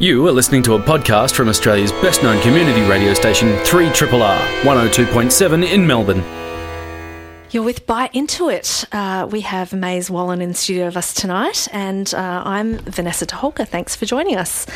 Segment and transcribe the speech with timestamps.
[0.00, 5.72] You are listening to a podcast from Australia's best known community radio station, 3RRR 102.7
[5.72, 6.20] in Melbourne.
[7.52, 8.86] You're with Byte Into It.
[8.90, 13.68] Uh, we have Maize Wallin in studio with us tonight, and uh, I'm Vanessa Toholka.
[13.68, 14.66] Thanks for joining us.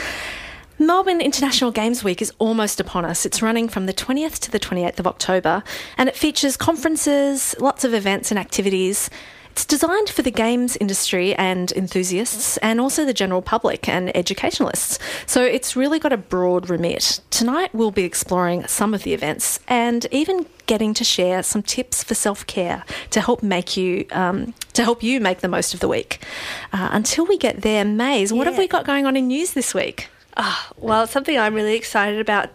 [0.81, 3.27] Melbourne International Games Week is almost upon us.
[3.27, 5.65] It's running from the 20th to the 28th of October,
[5.97, 9.11] and it features conferences, lots of events and activities.
[9.51, 15.01] It's designed for the games industry and enthusiasts, and also the general public and educationalists.
[15.27, 17.23] So it's really got a broad remit.
[17.31, 22.05] Tonight, we'll be exploring some of the events and even getting to share some tips
[22.05, 25.81] for self care to help make you um, to help you make the most of
[25.81, 26.25] the week.
[26.73, 29.75] Uh, until we get there, Maize, what have we got going on in news this
[29.75, 30.09] week?
[30.41, 32.51] Ah, well, something I'm really excited about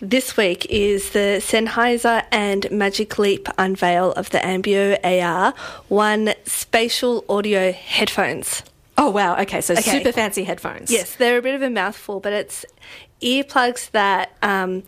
[0.00, 5.54] this week is the Sennheiser and Magic Leap unveil of the Ambeo AR
[5.88, 8.64] One spatial audio headphones.
[8.98, 9.40] Oh wow!
[9.40, 9.82] Okay, so Okay.
[9.82, 10.90] super fancy headphones.
[10.90, 12.64] Yes, they're a bit of a mouthful, but it's
[13.22, 14.82] earplugs that um,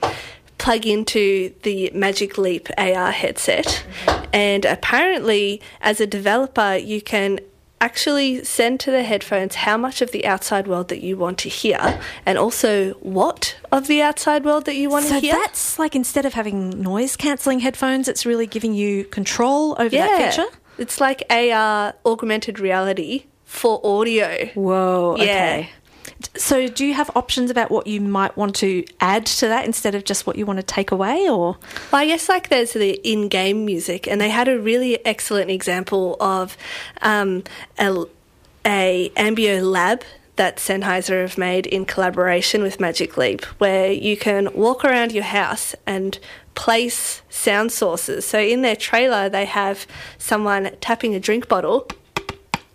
[0.58, 3.84] plug into the Magic Leap AR headset.
[4.32, 7.38] And apparently, as a developer, you can
[7.84, 11.50] actually send to the headphones how much of the outside world that you want to
[11.50, 15.34] hear and also what of the outside world that you want So to hear.
[15.34, 19.90] So that's like instead of having noise cancelling headphones, it's really giving you control over
[19.90, 20.48] that feature.
[20.78, 24.46] It's like AR augmented reality for audio.
[24.54, 25.16] Whoa.
[25.18, 25.22] Yeah.
[25.24, 25.70] Okay.
[26.36, 29.94] So, do you have options about what you might want to add to that instead
[29.94, 31.56] of just what you want to take away, or
[31.92, 36.16] Well, I guess like there's the in-game music, and they had a really excellent example
[36.20, 36.56] of
[37.02, 37.44] um,
[37.78, 38.04] a,
[38.66, 40.02] a Ambeo lab
[40.36, 45.24] that Sennheiser have made in collaboration with Magic Leap, where you can walk around your
[45.24, 46.18] house and
[46.54, 48.24] place sound sources.
[48.24, 49.86] So in their trailer, they have
[50.18, 51.88] someone tapping a drink bottle,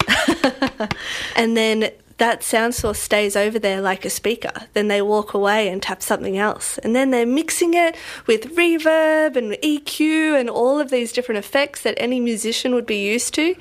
[1.36, 4.52] and then that sound source stays over there like a speaker.
[4.74, 6.78] Then they walk away and tap something else.
[6.80, 7.96] And then they're mixing it
[8.28, 13.04] with reverb and EQ and all of these different effects that any musician would be
[13.04, 13.56] used to.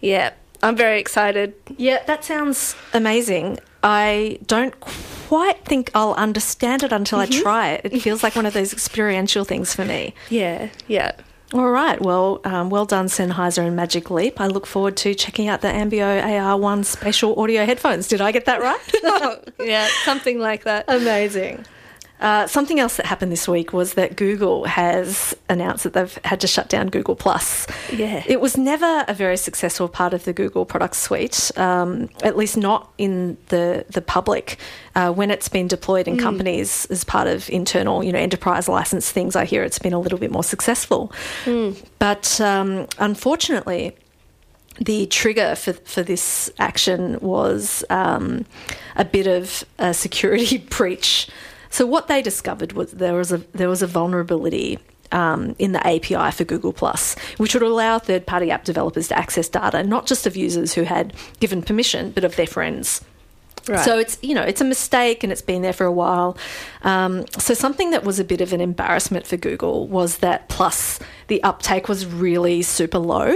[0.00, 1.54] Yeah, I'm very excited.
[1.76, 3.60] yeah, that sounds amazing.
[3.82, 7.42] I don't quite think I'll understand it until I mm-hmm.
[7.42, 7.82] try it.
[7.84, 10.14] It feels like one of those experiential things for me.
[10.30, 11.12] Yeah, yeah.
[11.54, 12.00] All right.
[12.00, 14.38] Well, um, well done, Sennheiser and Magic Leap.
[14.38, 18.06] I look forward to checking out the Ambeo AR1 spatial audio headphones.
[18.06, 19.54] Did I get that right?
[19.58, 20.84] yeah, something like that.
[20.88, 21.64] Amazing.
[22.20, 26.40] Uh, something else that happened this week was that Google has announced that they've had
[26.40, 27.66] to shut down Google Plus.
[27.92, 28.22] Yeah.
[28.26, 32.56] it was never a very successful part of the Google product suite, um, at least
[32.56, 34.58] not in the the public.
[34.94, 39.12] Uh, when it's been deployed in companies as part of internal, you know, enterprise license
[39.12, 41.12] things, I hear it's been a little bit more successful.
[42.00, 43.96] But um, unfortunately,
[44.80, 48.44] the trigger for, for this action was um,
[48.96, 51.28] a bit of a security breach.
[51.70, 54.78] So what they discovered was there was a there was a vulnerability
[55.12, 59.18] um, in the API for Google Plus, which would allow third party app developers to
[59.18, 63.04] access data not just of users who had given permission, but of their friends.
[63.66, 63.84] Right.
[63.84, 66.38] So it's you know it's a mistake and it's been there for a while.
[66.82, 70.98] Um, so something that was a bit of an embarrassment for Google was that Plus
[71.26, 73.34] the uptake was really super low.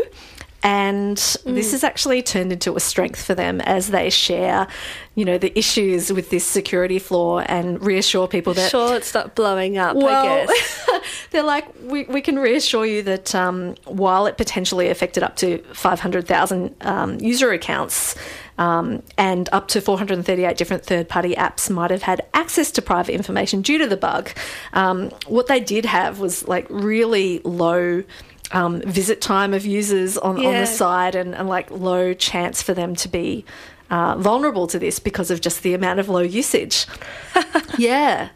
[0.63, 4.69] And this has actually turned into a strength for them as they share,
[5.17, 9.35] you know, the issues with this security flaw and reassure people that Sure, it's not
[9.35, 10.89] blowing up, well, I guess.
[11.31, 15.59] they're like, we, we can reassure you that um, while it potentially affected up to
[15.75, 18.15] 500,000 um, user accounts
[18.59, 23.15] um, and up to 438 different third party apps might have had access to private
[23.15, 24.31] information due to the bug,
[24.73, 28.05] um, what they did have was like really low.
[28.53, 32.75] Um, visit time of users on, on the site and, and like low chance for
[32.75, 33.47] them to be
[33.91, 36.87] uh, vulnerable to this because of just the amount of low usage.
[37.79, 38.29] yeah.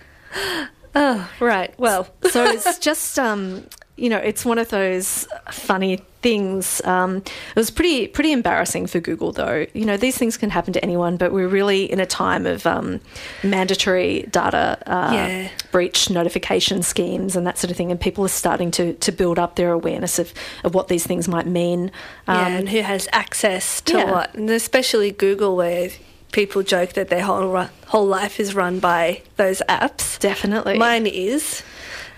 [0.95, 1.75] Oh, right.
[1.79, 3.67] Well, so it's just um,
[3.97, 8.99] you know it's one of those funny things um, it was pretty pretty embarrassing for
[8.99, 12.07] google though you know these things can happen to anyone but we're really in a
[12.07, 13.01] time of um,
[13.45, 15.49] mandatory data uh, Yeah.
[15.71, 19.39] breach notification schemes and that sort of thing and people are starting to to build
[19.39, 20.33] up their awareness of,
[20.65, 21.93] of what these things might mean
[22.27, 24.11] um, yeah, and who has access to yeah.
[24.11, 24.35] what?
[24.35, 25.91] And especially Google, where
[26.33, 30.19] people joke that their whole whole life is run by those apps.
[30.19, 31.63] definitely Mine is.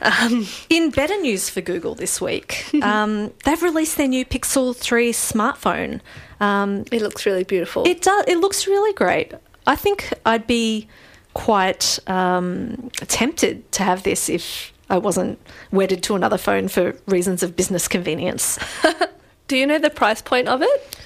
[0.01, 5.13] Um, In better news for Google this week, um, they've released their new Pixel 3
[5.13, 6.01] smartphone.
[6.41, 7.87] Um, it looks really beautiful.
[7.87, 8.25] it does.
[8.29, 9.33] It looks really great.
[9.67, 10.89] I think I'd be
[11.35, 15.39] quite um, tempted to have this if I wasn't
[15.73, 18.59] wedded to another phone for reasons of business convenience.
[19.49, 20.99] Do you know the price point of it?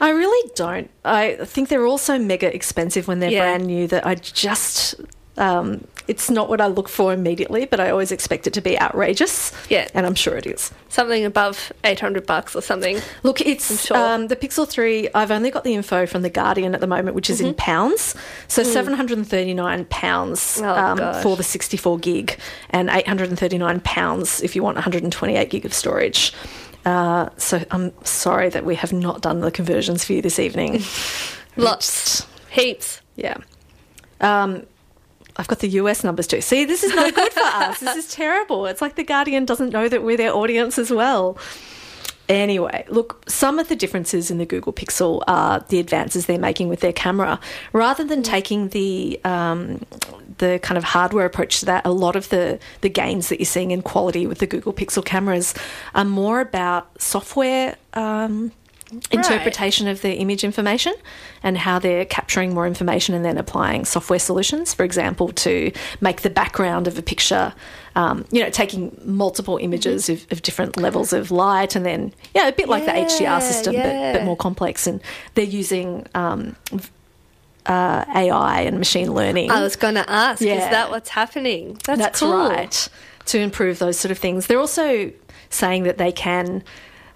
[0.00, 0.90] I really don't.
[1.04, 3.40] I think they're also mega expensive when they're Yeah.
[3.40, 3.86] brand new.
[3.86, 4.94] That I just,
[5.38, 8.78] um, it's not what I look for immediately, but I always expect it to be
[8.78, 9.52] outrageous.
[9.68, 9.88] Yeah.
[9.94, 10.70] and I'm sure it is.
[10.88, 13.00] Something above 800 bucks or something.
[13.22, 13.96] Look, it's sure.
[13.96, 15.08] um, the Pixel 3.
[15.14, 17.48] I've only got the info from The Guardian at the moment, which is Mm-hmm.
[17.48, 18.14] in pounds.
[18.48, 20.62] So £739 pounds Mm.
[21.00, 22.38] Oh, um, for the 64 gig
[22.70, 26.32] and £839 pounds if you want 128 gig of storage.
[26.84, 30.82] Uh, so I'm sorry that we have not done the conversions for you this evening.
[31.56, 32.26] Lots.
[32.50, 33.00] Heaps.
[33.16, 33.38] Yeah.
[34.20, 34.66] Um,
[35.36, 36.40] I've got the US numbers too.
[36.40, 37.80] See, this is no good for us.
[37.80, 38.66] This is terrible.
[38.66, 41.38] It's like The Guardian doesn't know that we're their audience as well.
[42.28, 46.68] Anyway, look, some of the differences in the Google Pixel are the advances they're making
[46.68, 47.38] with their camera.
[47.72, 49.80] Rather than taking the um,
[50.38, 53.46] the kind of hardware approach to that, a lot of the the gains that you're
[53.46, 55.54] seeing in quality with the Google Pixel cameras
[55.94, 57.76] are more about software.
[57.94, 58.50] Um,
[59.10, 60.94] interpretation of the image information
[61.42, 66.22] and how they're capturing more information and then applying software solutions, for example, to make
[66.22, 67.52] the background of a picture,
[67.96, 72.46] um, you know, taking multiple images of, of different levels of light and then, yeah,
[72.46, 74.12] a bit like the HDR system, but, yeah.
[74.12, 74.86] but more complex.
[74.86, 75.00] And
[75.34, 76.54] they're using um,
[77.66, 79.50] uh, AI and machine learning.
[79.50, 81.78] I was going to ask, is that what's happening?
[81.84, 82.48] That's, That's cool.
[82.48, 82.88] right.
[83.26, 84.46] To improve those sort of things.
[84.46, 85.10] They're also
[85.50, 86.62] saying that they can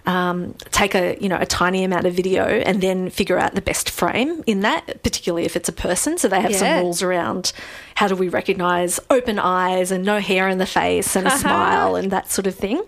[0.05, 3.61] um, take a you know a tiny amount of video and then figure out the
[3.61, 6.17] best frame in that, particularly if it's a person.
[6.17, 6.57] So they have Yeah.
[6.57, 7.53] some rules around
[7.95, 11.95] how do we recognise open eyes and no hair in the face and a smile
[11.95, 12.81] and that sort of thing.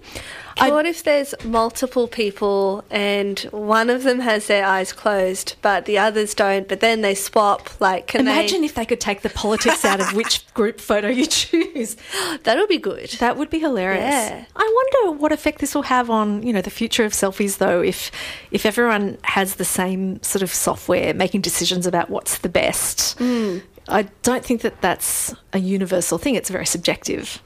[0.58, 5.86] I- what if there's multiple people and one of them has their eyes closed, but
[5.86, 7.70] the others don't, but then they swap?
[7.80, 8.66] Like, can Imagine they?
[8.68, 11.98] if they could take the politics out of which group photo you choose.
[12.44, 13.10] That would be good.
[13.20, 14.04] That would be hilarious.
[14.04, 14.46] Yeah.
[14.56, 17.82] I wonder what effect this will have on, you know, the future of selfies though
[17.82, 18.12] if
[18.52, 23.18] if everyone has the same sort of software making decisions about what's the best.
[23.18, 23.58] Hmm.
[23.90, 26.36] I don't think that that's a universal thing.
[26.36, 27.42] It's very subjective.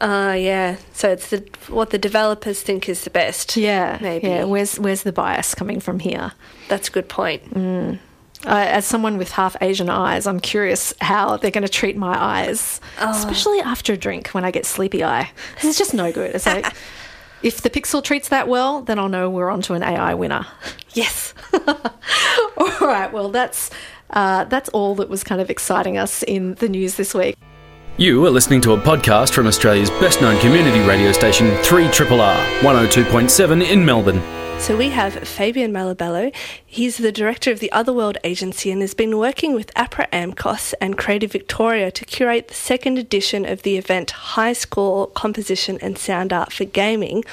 [0.00, 0.76] Uh, yeah.
[0.92, 3.56] So it's the what the developers think is the best.
[3.56, 3.98] Yeah.
[4.00, 4.26] Maybe.
[4.28, 6.32] Yeah, where's where's the bias coming from here?
[6.68, 7.42] That's a good point.
[8.44, 12.20] Uh, as someone with half Asian eyes, I'm curious how they're going to treat my
[12.20, 13.10] eyes, Oh.
[13.10, 15.30] especially after a drink when I get sleepy eye.
[15.62, 16.34] It's just no good.
[16.34, 16.66] It's like
[17.44, 20.44] if the Pixel treats that well, then I'll know we're on to an AI winner.
[20.94, 21.34] Yes.
[22.56, 23.12] All right.
[23.12, 23.70] Well, that's
[24.10, 27.36] uh, that's all that was kind of exciting us in the news this week.
[27.98, 33.70] You are listening to a podcast from Australia's best known community radio station 3RRR 102.7
[33.70, 34.22] in Melbourne.
[34.58, 36.34] So we have Fabian Malabello.
[36.64, 40.96] He's the director of the Otherworld Agency and has been working with APRA AMCOS and
[40.96, 46.32] Creative Victoria to curate the second edition of the event High Score Composition and Sound
[46.32, 47.24] Art for Gaming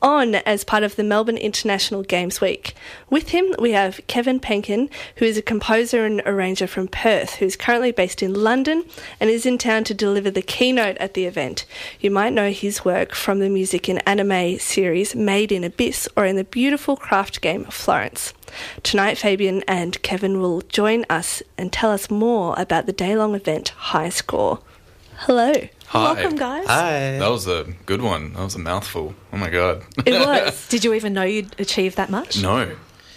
[0.00, 2.74] on as part of the Melbourne International Games Week.
[3.10, 7.56] With him, we have Kevin Penkin, who is a composer and arranger from Perth, who's
[7.56, 8.84] currently based in London
[9.20, 11.64] and is in town to deliver the keynote at the event.
[12.00, 16.24] You might know his work from the music and anime series Made in Abyss or
[16.24, 18.34] in the beautiful craft game Florence.
[18.82, 23.34] Tonight, Fabian and Kevin will join us and tell us more about the day long
[23.34, 24.60] event High Score.
[25.20, 25.52] Hello.
[25.88, 26.12] Hi.
[26.14, 26.66] Welcome, guys.
[26.66, 27.18] Hi.
[27.18, 28.34] That was a good one.
[28.34, 29.14] That was a mouthful.
[29.32, 29.84] Oh my god.
[30.04, 30.68] It was.
[30.68, 32.42] Did you even know you'd achieved that much?
[32.42, 32.76] no,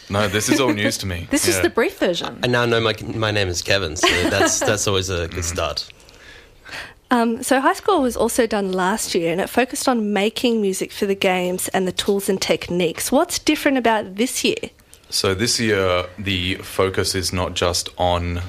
[0.09, 1.27] no, this is all news to me.
[1.31, 1.62] This is Yeah.
[1.63, 2.39] the brief version.
[2.44, 5.89] I now know my my name is Kevin, so that's that's always a good start.
[7.13, 10.94] Um, so, High Score was also done last year and it focused on making music
[10.94, 13.11] for the games and the tools and techniques.
[13.11, 14.69] What's different about this year?
[15.09, 18.40] So this year, the focus is not just on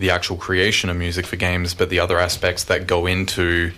[0.00, 3.70] the actual creation of music for games, but the other aspects that go into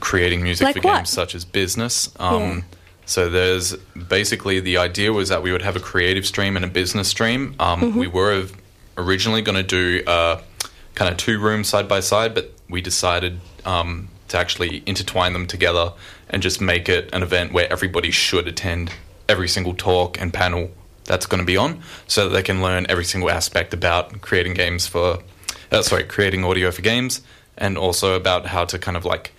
[0.00, 0.96] creating music Like for what?
[0.98, 2.10] games, such as business.
[2.20, 2.60] Um, Yeah.
[3.06, 3.76] So there's
[4.08, 7.54] basically the idea was that we would have a creative stream and a business stream.
[7.58, 7.98] Um, Mm-hmm.
[7.98, 8.46] We were
[8.96, 10.40] originally going to do uh,
[10.94, 15.46] kind of two rooms side by side, but we decided um, to actually intertwine them
[15.46, 15.92] together
[16.30, 18.92] and just make it an event where everybody should attend
[19.28, 20.70] every single talk and panel
[21.04, 24.54] that's going to be on, so that they can learn every single aspect about creating
[24.54, 25.18] games for,
[25.74, 27.20] uh, sorry, creating audio for games,
[27.56, 29.32] and also about how to kind of like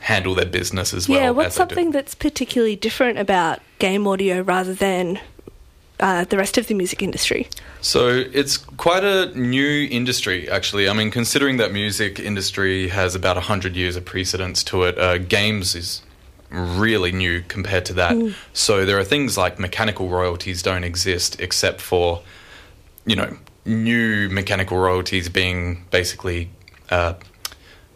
[0.00, 1.20] handle their business as well.
[1.20, 5.20] yeah, what's something that's particularly different about game audio rather than
[6.00, 7.48] uh, the rest of the music industry?
[7.82, 10.88] So it's quite a new industry, actually.
[10.88, 15.18] I mean, considering that music industry has about hundred years of precedence to it, uh,
[15.18, 16.02] games is
[16.50, 18.34] really new compared to that.
[18.52, 22.22] So there are things like mechanical royalties don't exist except for,
[23.06, 26.50] you know, new mechanical royalties being basically.
[26.90, 27.14] Uh,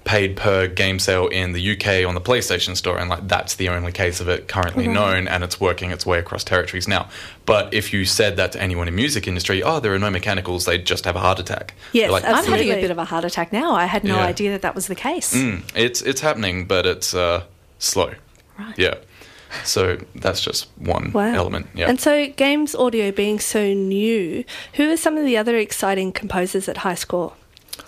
[0.04, 3.70] paid per game sale in the UK on the PlayStation Store, and like that's the
[3.70, 7.08] only case of it currently known, and it's working its way across territories now.
[7.46, 10.66] But if you said that to anyone in music industry, oh, there are no mechanicals,
[10.66, 11.72] they'd just have a heart attack.
[11.94, 13.72] Yes, like, I'm having a bit of a heart attack now.
[13.72, 14.26] I had no Yeah.
[14.26, 15.32] idea that that was the case.
[15.34, 17.44] Mm, it's it's happening, but it's uh,
[17.78, 18.12] slow.
[18.58, 18.74] Right.
[18.76, 18.96] Yeah.
[19.64, 21.32] So that's just one Wow.
[21.34, 21.66] element.
[21.74, 21.88] Yeah.
[21.88, 24.44] And so, games audio being so new,
[24.74, 27.34] who are some of the other exciting composers at High Score?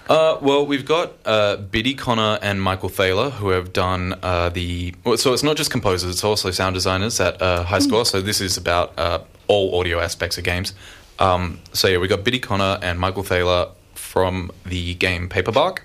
[0.09, 4.95] Uh, well, we've got uh, Biddy Connor and Michael Thaler who have done uh, the.
[5.17, 8.05] So it's not just composers; it's also sound designers at uh, High Score.
[8.05, 10.75] So this is about uh, all audio aspects of games.
[11.19, 15.79] Um, so yeah, we got Biddy Connor and Michael Thaler from the game Paperbark.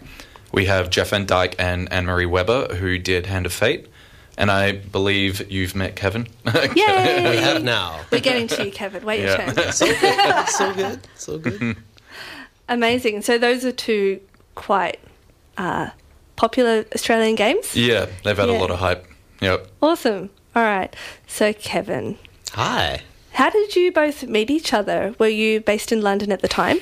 [0.52, 3.88] We have Jeff Van Dyck and Anne Marie Weber who did Hand of Fate,
[4.38, 6.28] and I believe you've met Kevin.
[6.76, 7.30] Yay!
[7.30, 8.00] We have now.
[8.12, 9.04] We're getting to you, Kevin.
[9.06, 9.46] Wait Yeah.
[9.46, 9.72] your turn.
[9.74, 10.50] so good.
[10.50, 11.08] So good.
[11.16, 11.76] It's all good.
[12.70, 13.22] Amazing.
[13.24, 14.22] So, those are two
[14.56, 15.00] quite
[15.58, 15.90] uh,
[16.36, 17.76] popular Australian games.
[17.76, 18.58] yeah, they've had Yeah.
[18.58, 19.06] a lot of hype.
[19.42, 19.68] Yep.
[19.82, 20.30] Awesome.
[20.56, 20.96] All right.
[21.28, 22.18] So, Kevin,
[22.54, 23.02] Hi.
[23.42, 25.16] How did you both meet each other?
[25.18, 26.78] Were you based in London at the time?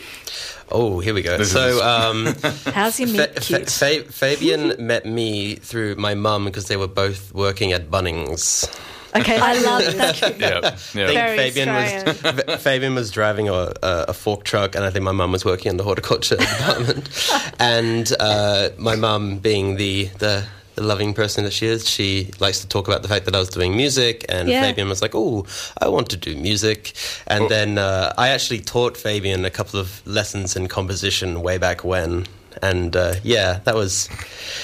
[0.71, 1.37] Oh, here we go.
[1.37, 2.25] This so, um,
[2.73, 3.69] How's your Fa- meat Fa- cute?
[3.71, 8.67] Fa- Fabian met me through my mum because they were both working at Bunnings.
[9.15, 10.21] okay, I love that.
[10.37, 10.47] Yeah.
[10.47, 10.75] I Yeah.
[10.75, 15.03] think Very Fabian was Fabian was driving a, a, a fork truck, and I think
[15.05, 17.09] my mum was working in the horticulture department.
[17.57, 20.43] and uh, my mum, being the, the the
[20.81, 23.49] loving person that she is, she likes to talk about the fact that I was
[23.49, 24.61] doing music, and Yeah.
[24.61, 25.45] Fabian was like, "Oh,
[25.81, 26.93] I want to do music."
[27.27, 27.47] And Oh.
[27.49, 32.25] then uh, I actually taught Fabian a couple of lessons in composition way back when.
[32.63, 34.09] And uh, yeah, that was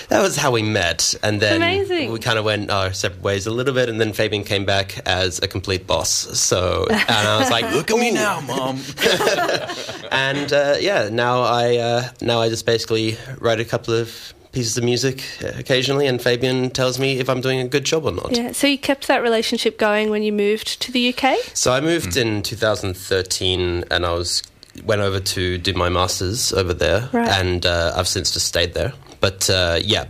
[0.09, 2.11] that was how we met, and then Amazing.
[2.11, 4.99] we kind of went our separate ways a little bit, and then Fabian came back
[5.07, 6.09] as a complete boss.
[6.37, 8.81] So, and I was like, Look at me now, mom.
[10.11, 14.77] And uh, yeah, now I uh, now I just basically write a couple of pieces
[14.77, 15.23] of music
[15.57, 18.35] occasionally, and Fabian tells me if I'm doing a good job or not.
[18.35, 18.53] Yeah.
[18.53, 21.37] So, you kept that relationship going when you moved to the UK?
[21.53, 24.41] So I moved in 2013, and I was
[24.83, 27.29] went over to do my masters over there, Right.
[27.29, 28.93] and uh, I've since just stayed there.
[29.25, 30.05] But uh, yeah,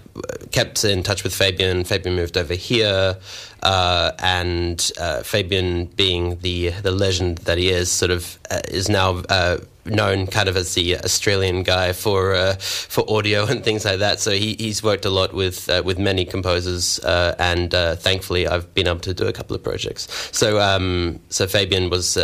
[0.52, 1.86] kept in touch with Fabian.
[1.86, 3.16] Fabian moved over here,
[3.64, 8.90] uh, and uh, Fabian, being the the legend that he is, sort of uh, is
[8.90, 9.24] now.
[9.30, 14.00] Uh, known kind of as the Australian guy for uh, for audio and things like
[14.00, 14.20] that.
[14.20, 18.74] So he, he's worked a lot with uh, with many composers, uh, and thankfully I've
[18.74, 20.10] been able to do a couple of projects.
[20.34, 22.18] So um, so Fabian was.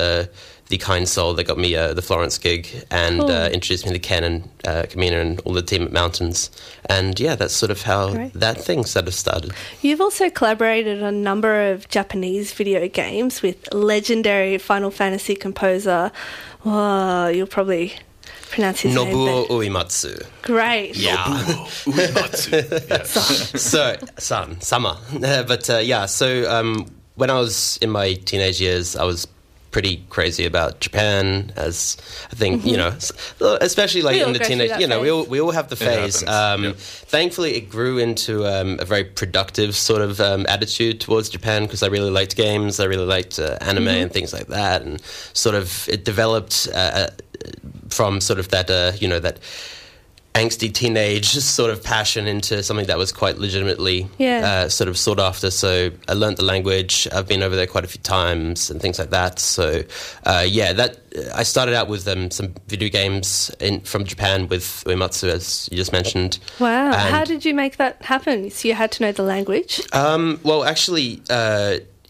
[0.71, 3.29] The kind soul that got me uh, the Florence gig and Cool.
[3.29, 6.49] uh, introduced me to Ken and uh, Kamina and all the team at Mountains.
[6.85, 8.33] And yeah, that's sort of how Great.
[8.35, 9.51] that thing sort of started.
[9.81, 16.09] You've also collaborated on a number of Japanese video games with legendary Final Fantasy composer.
[16.65, 17.91] Oh, you'll probably
[18.51, 19.07] pronounce his name.
[19.13, 20.25] Nobuo but- Uematsu.
[20.43, 20.95] Great.
[20.95, 21.17] Yeah.
[21.85, 22.89] Uematsu.
[22.89, 23.03] Yeah.
[23.57, 26.85] so son summer but uh, yeah so um,
[27.15, 29.27] when i was in my teenage years i was
[29.71, 31.97] pretty crazy about japan as
[32.31, 32.89] i think you know
[33.61, 35.51] especially like We in the go through teenage that you know we all, we all
[35.51, 36.27] have the phase.
[36.27, 36.75] Um, yep.
[36.75, 41.83] thankfully it grew into um, a very productive sort of um, attitude towards japan because
[41.83, 45.01] i really liked games i really liked uh, anime and things like that and
[45.33, 47.07] sort of it developed uh, uh,
[47.89, 49.39] from sort of that uh, you know that
[50.33, 54.63] angsty teenage sort of passion into something that was quite legitimately Yeah.
[54.65, 55.51] uh, sort of sought after.
[55.51, 57.05] So I learned the language.
[57.11, 59.39] I've been over there quite a few times and things like that.
[59.39, 59.83] So
[60.25, 60.99] uh, yeah, that
[61.35, 65.75] I started out with um, some video games in, from Japan with Uematsu, as you
[65.77, 66.39] just mentioned.
[66.59, 66.91] Wow.
[66.93, 68.49] And- How did you make that happen?
[68.51, 69.81] So you had to know the language?
[69.91, 71.17] Um, well, actually,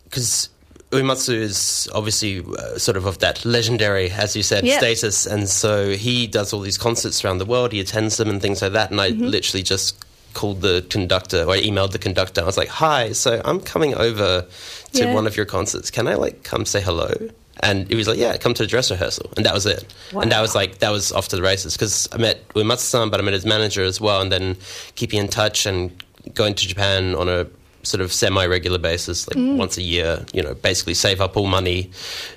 [0.05, 0.49] because
[0.91, 4.79] Uematsu is obviously uh, sort of of that legendary, as you said, Yep.
[4.79, 7.71] status, and so he does all these concerts around the world.
[7.71, 8.91] He attends them and things like that.
[8.91, 9.95] And I literally just
[10.33, 12.41] called the conductor or I emailed the conductor.
[12.41, 14.45] I was like, "Hi, so I'm coming over
[14.93, 15.13] to Yeah.
[15.13, 15.91] one of your concerts.
[15.91, 17.13] Can I like come say hello?"
[17.61, 19.85] And he was like, "Yeah, come to the dress rehearsal," and that was it.
[20.13, 23.19] And that was like that was off to the races because I met Uematsu-san, but
[23.19, 24.57] I met his manager as well, and then
[24.95, 25.91] keeping in touch and
[26.33, 27.45] going to Japan on a
[27.83, 29.57] sort of semi-regular basis, like mm.
[29.57, 30.25] once a year.
[30.33, 31.91] You know, basically save up all money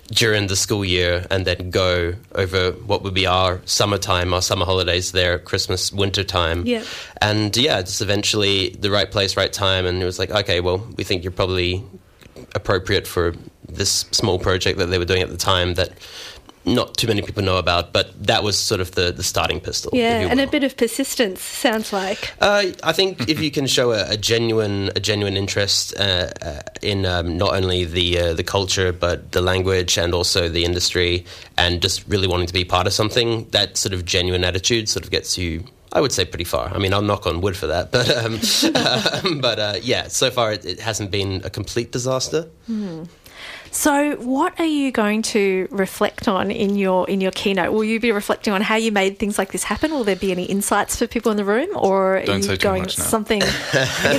[0.08, 4.64] during the school year and then go over what would be our summertime, our summer
[4.64, 6.66] holidays there, Christmas, winter time.
[6.66, 6.84] Yeah.
[7.20, 10.86] And yeah, just eventually the right place, right time, and it was like, okay, well,
[10.96, 11.82] we think you're probably
[12.54, 13.34] appropriate for
[13.68, 15.90] this small project that they were doing at the time that
[16.66, 19.90] not too many people know about, but that was sort of the, the starting pistol.
[19.92, 22.32] Yeah, and a bit of persistence, sounds like.
[22.40, 26.62] Uh, I think if you can show a, a genuine, a genuine interest uh, uh,
[26.82, 31.24] in um, not only the uh, the culture but the language and also the industry,
[31.56, 35.04] and just really wanting to be part of something, that sort of genuine attitude sort
[35.04, 36.74] of gets you I would say pretty far.
[36.74, 38.34] I mean, I'll knock on wood for that, but um,
[39.34, 42.48] um, but uh, yeah, so far it, it, hasn't been a complete disaster.
[42.68, 43.08] Mm.
[43.74, 47.72] So, what are you going to reflect on in your in your keynote?
[47.72, 49.90] Will you be reflecting on how you made things like this happen?
[49.90, 52.88] Will there be any insights for people in the room, or are Don't you going
[52.88, 53.48] something in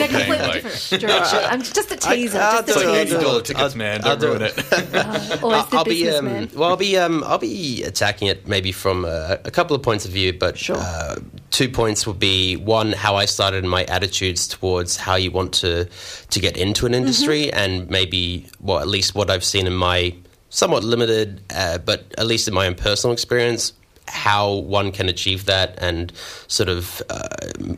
[0.01, 1.39] a completely like- different direction?
[1.45, 2.37] I'm just a teaser.
[2.37, 3.27] I'll just a do it, I'll Eighty do teaser.
[3.29, 4.01] I'll- tickets, man.
[4.01, 4.53] Don't ruin it.
[4.57, 5.43] it.
[5.43, 6.71] Always I'll be um, well.
[6.71, 10.11] I'll be um, I'll be attacking it maybe from a, a couple of points of
[10.11, 10.75] view, but Sure.
[10.77, 11.15] uh,
[11.51, 15.53] two points would be one how I started and my attitudes towards how you want
[15.53, 15.87] to
[16.31, 20.15] to get into an industry, and maybe well at least what I've seen in my
[20.49, 23.73] somewhat limited, uh, but at least in my own personal experience.
[24.07, 26.13] How one can achieve that and
[26.47, 27.27] sort of uh,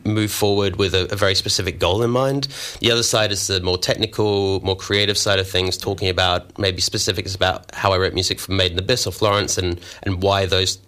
[0.04, 2.48] move forward with a, a very specific goal in mind.
[2.80, 6.82] The other side is the more technical, more creative side of things, talking about maybe
[6.82, 10.22] specifics about how I wrote music for Made in the Abyss or Florence and, and
[10.22, 10.78] why those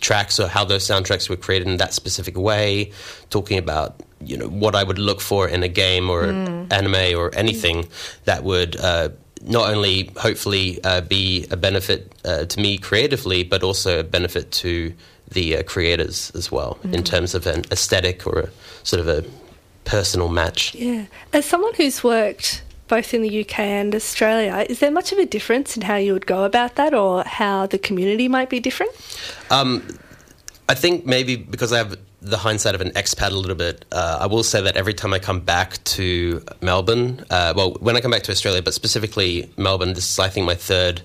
[0.00, 2.92] tracks or how those soundtracks were created in that specific way,
[3.30, 6.24] talking about you know what I would look for in a game or
[6.70, 7.88] anime or anything
[8.24, 9.08] that would uh,
[9.44, 14.50] not only hopefully uh, be a benefit uh, to me creatively, but also a benefit
[14.52, 14.92] to
[15.30, 18.50] the uh, creators as well in terms of an aesthetic or a
[18.82, 19.24] sort of a
[19.84, 20.74] personal match.
[20.74, 21.06] Yeah.
[21.32, 25.26] As someone who's worked both in the UK and Australia, is there much of a
[25.26, 28.92] difference in how you would go about that or how the community might be different?
[29.50, 29.98] Um,
[30.68, 34.18] I think maybe because I have the hindsight of an expat a little bit, uh,
[34.20, 38.00] I will say that every time I come back to Melbourne, uh, well, when I
[38.00, 41.02] come back to Australia, but specifically Melbourne, this is, I think, my third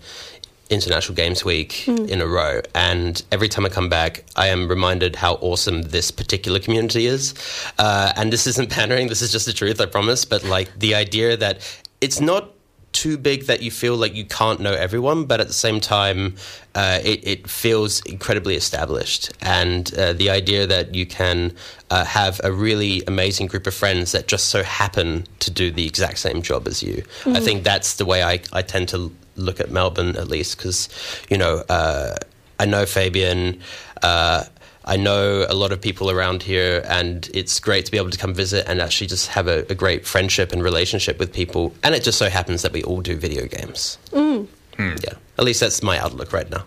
[0.70, 2.62] International Games Week in a row.
[2.74, 7.34] And every time I come back, I am reminded how awesome this particular community is.
[7.78, 10.26] Uh, and this isn't pandering, this is just the truth, I promise.
[10.26, 11.60] But like the idea that
[12.02, 12.54] it's not
[12.92, 16.36] too big that you feel like you can't know everyone, but at the same time,
[16.76, 19.32] uh, it, it feels incredibly established.
[19.42, 21.54] And uh, the idea that you can
[21.90, 25.86] uh, have a really amazing group of friends that just so happen to do the
[25.86, 27.04] exact same job as you.
[27.26, 30.90] I think that's the way I, I tend to look at Melbourne, at least, because,
[31.30, 32.16] you know, uh,
[32.60, 33.62] I know Fabian.
[34.02, 34.44] Uh,
[34.90, 38.18] I know a lot of people around here, and it's great to be able to
[38.18, 41.76] come visit and actually just have a, a great friendship and relationship with people.
[41.84, 44.00] And it just so happens that we all do video games.
[44.12, 44.48] Mm.
[44.80, 46.64] Yeah, at least that's my outlook right now.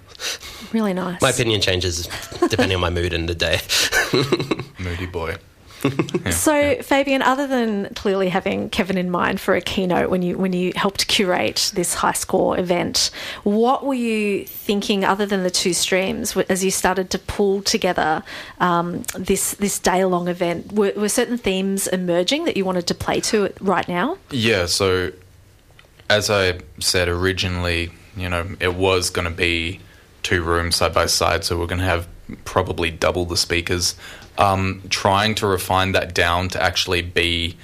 [0.73, 1.21] Really nice.
[1.21, 2.09] My opinion changes
[2.49, 3.59] depending on my mood in the day.
[4.79, 5.37] Moody boy.
[6.33, 10.53] So, Fabian, other than clearly having Kevin in mind for a keynote when you when
[10.53, 13.11] you helped curate this high score event,
[13.43, 18.23] what were you thinking other than the two streams as you started to pull together
[18.61, 20.73] um, this this day long event?
[20.73, 24.19] Were, were certain themes emerging that you wanted to play to right now?
[24.31, 25.13] Yeah, so
[26.09, 29.81] as I said originally, you know, it was going to be
[30.23, 32.09] two rooms side by side, so we're going to have
[32.45, 33.97] probably double the speakers.
[34.39, 37.57] Um, trying to refine that down to actually be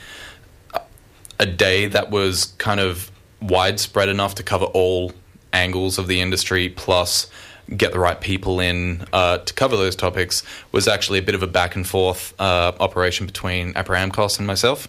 [1.40, 5.12] a- day that was kind of widespread enough to cover all
[5.52, 7.30] angles of the industry, plus
[7.76, 11.42] get the right people in uh, to cover those topics, was actually a bit of
[11.42, 14.88] a back and forth uh, operation between APRA AMCOS and myself.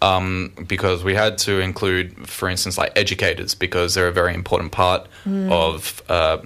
[0.00, 4.70] Um, because we had to include, for instance, like educators because they're a very important
[4.70, 6.38] part of, uh,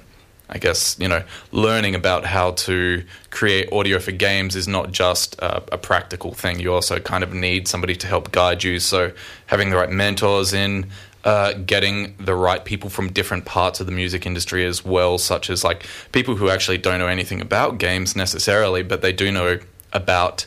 [0.52, 5.42] I guess, you know, learning about how to create audio for games is not just
[5.42, 6.60] uh, a practical thing.
[6.60, 8.78] You also kind of need somebody to help guide you.
[8.78, 9.12] So
[9.46, 10.90] having the right mentors in.
[11.24, 15.50] Uh, getting the right people from different parts of the music industry as well, such
[15.50, 19.60] as like people who actually don't know anything about games necessarily, but they do know
[19.92, 20.44] about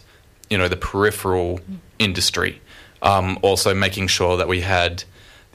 [0.49, 1.61] you know the peripheral
[1.97, 2.61] industry.
[3.01, 5.05] Um, also, making sure that we had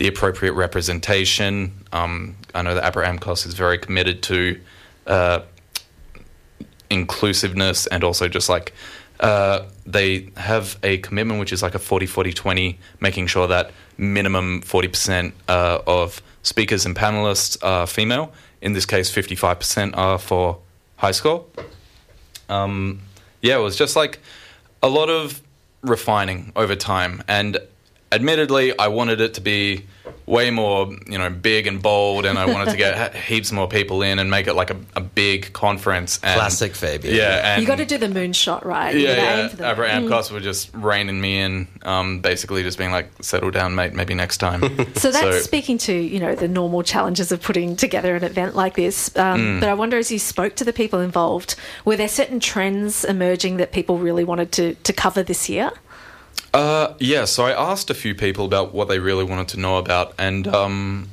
[0.01, 1.71] the appropriate representation.
[1.93, 4.59] Um, I know that APRA AMCOS is very committed to
[5.07, 5.41] uh,
[6.89, 8.73] inclusiveness and also just like
[9.21, 13.73] uh, they have a commitment which is like a 40 40 20, making sure that
[13.99, 18.33] minimum 40% uh, of speakers and panelists are female.
[18.63, 20.61] In this case, 55% are for
[20.97, 21.45] high score.
[22.49, 23.03] Um,
[23.43, 24.19] yeah, it was just like
[24.83, 25.43] a lot of
[25.83, 27.23] refining over time.
[27.29, 27.59] And
[28.13, 29.87] admittedly, I wanted it to be
[30.27, 34.03] way more, you know, big and bold, and I wanted to get heaps more people
[34.03, 36.21] in and make it like a, a big conference.
[36.23, 37.15] And, Classic Fabian.
[37.15, 38.95] Yeah, and you got to do the moonshot, right?
[38.95, 39.43] You yeah, gotta yeah.
[39.43, 40.11] aim for the APRA moon.
[40.11, 43.93] Amcos were just reining me in, um, basically just being like, "Settle down, mate.
[43.93, 44.61] Maybe next time."
[45.01, 48.55] So that's So- speaking to you know the normal challenges of putting together an event
[48.55, 49.17] like this.
[49.17, 49.61] Um, Mm.
[49.61, 53.57] But I wonder, as you spoke to the people involved, were there certain trends emerging
[53.59, 55.71] that people really wanted to to cover this year?
[56.53, 59.77] Uh, yeah, so I asked a few people about what they really wanted to know
[59.79, 61.09] about, and um,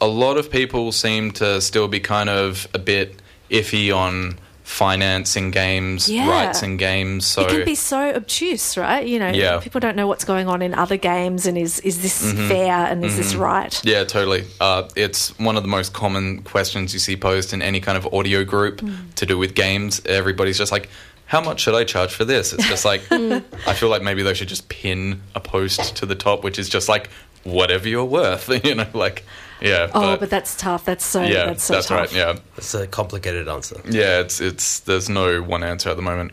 [0.00, 5.50] a lot of people seem to still be kind of a bit iffy on financing
[5.50, 6.28] games, Yeah.
[6.28, 7.26] rights in games.
[7.26, 9.04] So it can be so obtuse, right?
[9.06, 9.58] You know, Yeah.
[9.60, 13.02] people don't know what's going on in other games, and is is this fair and
[13.04, 13.70] is this right?
[13.72, 13.88] Mm-hmm.
[13.88, 14.44] Yeah, totally.
[14.60, 18.06] Uh, it's one of the most common questions you see posed in any kind of
[18.12, 18.82] audio group
[19.16, 20.02] to do with games.
[20.04, 20.90] Everybody's just like,
[21.28, 22.54] how much should I charge for this?
[22.54, 23.38] It's just like, hmm.
[23.66, 26.70] I feel like maybe they should just pin a post to the top, which is
[26.70, 27.10] just like,
[27.44, 29.24] whatever you're worth, you know, like,
[29.60, 29.90] yeah.
[29.94, 30.86] Oh, but, that's tough.
[30.86, 31.90] That's so yeah, that's so tough.
[31.90, 32.14] right.
[32.14, 32.38] Yeah.
[32.56, 33.80] It's a complicated answer.
[33.90, 36.32] Yeah, it's it's there's no one answer at the moment.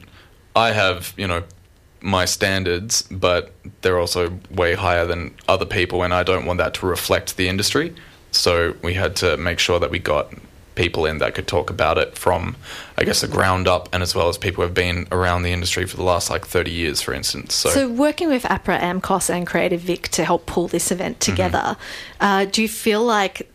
[0.56, 1.44] I have, you know,
[2.02, 6.76] my standards, but they're also way higher than other people and I don't want that
[6.76, 7.94] to reflect the industry.
[8.32, 10.32] So we had to make sure that we got
[10.76, 12.56] people in that could talk about it from
[12.98, 15.52] I guess the ground up and as well as people who have been around the
[15.52, 17.54] industry for the last like 30 years for instance.
[17.56, 21.32] So, So, working with APRA, AMCOS, and Creative Vic to help pull this event Mm-hmm.
[21.32, 21.78] together,
[22.20, 23.50] uh, do you feel like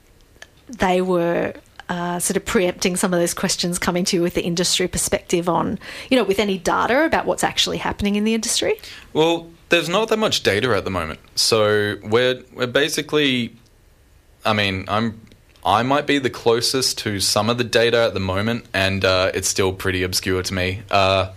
[0.67, 1.53] they were
[1.89, 5.49] uh, sort of preempting some of those questions coming to you with the industry perspective
[5.49, 5.77] on,
[6.09, 8.75] you know, with any data about what's actually happening in the industry?
[9.13, 13.57] Well, there's not that much data at the moment, so we're we're basically.
[14.45, 15.21] I mean, I'm
[15.65, 19.31] I might be the closest to some of the data at the moment, and uh,
[19.35, 20.83] it's still pretty obscure to me.
[20.91, 21.33] Uh,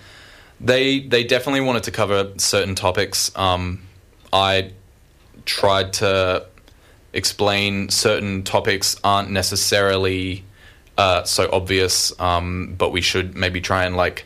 [0.61, 3.31] they they definitely wanted to cover certain topics.
[3.35, 3.81] Um,
[4.31, 4.71] I
[5.45, 6.45] tried to
[7.11, 10.43] explain certain topics aren't necessarily
[10.97, 14.25] uh, so obvious, um, but we should maybe try and like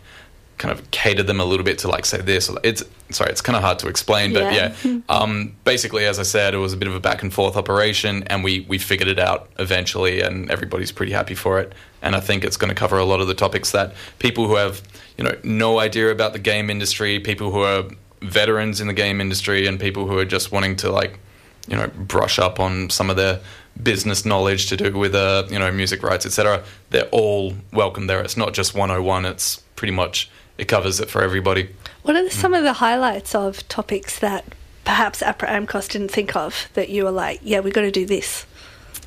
[0.58, 2.50] kind of cater them a little bit to like say this.
[2.64, 4.74] It's sorry, it's kind of hard to explain, but Yeah.
[4.84, 5.00] yeah.
[5.10, 8.24] Um, basically, as I said, it was a bit of a back and forth operation,
[8.24, 11.74] and we we figured it out eventually, and everybody's pretty happy for it.
[12.02, 14.56] And I think it's going to cover a lot of the topics that people who
[14.56, 14.82] have
[15.18, 17.84] you know no idea about the game industry, people who are
[18.22, 21.20] veterans in the game industry, and people who are just wanting to like
[21.68, 23.40] you know brush up on some of their
[23.84, 28.22] business knowledge to do with uh, you know music rights etc they're all welcome there
[28.22, 31.70] it's not just 101 it's pretty much it covers it for everybody
[32.04, 34.44] What are some of the highlights of topics that
[34.86, 38.06] perhaps APRA AMCOS didn't think of that you were like, yeah, we've got to do
[38.06, 38.46] this?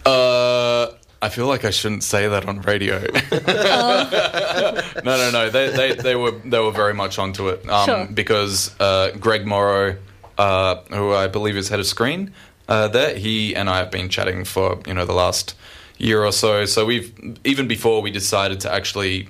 [0.06, 2.98] uh I feel like I shouldn't say that on radio.
[5.04, 5.50] no, no, no.
[5.50, 8.08] They, they, they were they were very much onto it um, Sure.
[8.12, 9.96] because uh, Greg Morrow,
[10.38, 12.32] uh, who I believe is head of screen,
[12.68, 15.54] uh, there he and I have been chatting for you know the last
[15.98, 16.64] year or so.
[16.64, 17.12] So we've
[17.44, 19.28] even before we decided to actually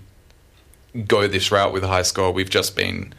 [1.06, 3.14] go this route with a high score, we've just been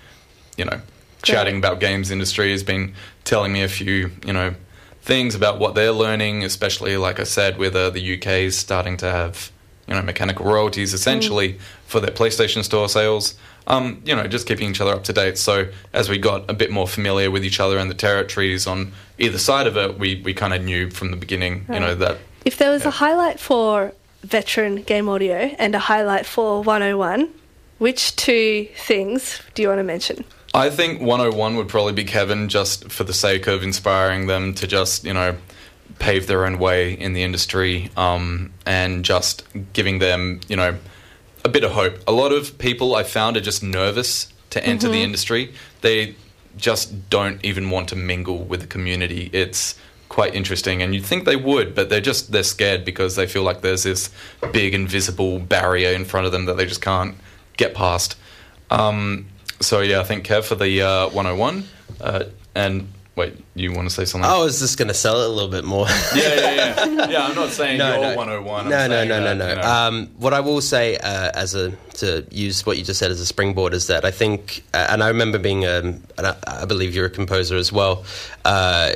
[0.58, 0.82] you know
[1.24, 2.52] chatting about games industry.
[2.52, 4.54] He's been telling me a few you know
[5.02, 9.10] things about what they're learning, especially like I said, with uh, the UK starting to
[9.10, 9.52] have
[9.88, 11.58] you know mechanical royalties essentially
[11.88, 13.36] for their PlayStation Store sales.
[13.68, 15.38] Um, you know, just keeping each other up to date.
[15.38, 18.92] So as we got a bit more familiar with each other and the territories on
[19.20, 22.18] either side of it, we, we kind of knew from the beginning, you know, that
[22.44, 22.88] If there was Yeah.
[22.88, 27.30] a highlight for veteran game audio and a highlight for 101,
[27.82, 30.24] which two things do you want to mention?
[30.54, 34.68] I think 101 would probably be Kevin just for the sake of inspiring them to
[34.68, 35.36] just, you know,
[35.98, 40.78] pave their own way in the industry um, and just giving them, you know,
[41.44, 41.98] a bit of hope.
[42.08, 45.52] A lot of people I found are just nervous to enter the industry.
[45.82, 46.16] They
[46.58, 49.32] just don't even want to mingle with the community.
[49.34, 49.74] It's
[50.08, 53.44] quite interesting and you'd think they would but they're just they're scared because they feel
[53.44, 54.10] like there's this
[54.52, 57.16] big invisible barrier in front of them that they just can't
[57.64, 58.18] get past.
[58.70, 59.28] Um,
[59.62, 61.64] so yeah i think kev for the uh, 101
[62.02, 62.24] uh,
[62.56, 65.30] and wait you want to say something I was just going to sell it a
[65.30, 65.86] little bit more.
[66.16, 66.52] yeah yeah
[66.86, 68.16] yeah yeah i'm not saying No, you're no.
[68.16, 69.50] 101 I'm no, no, saying no, no, that, no.
[69.50, 69.62] you know.
[69.62, 73.20] Um, what I will say, uh, as a to use what you just said as
[73.20, 76.66] a springboard, is that I think, uh, and I remember being, um, and I, I
[76.66, 78.06] believe you're a composer as well.
[78.46, 78.94] Uh,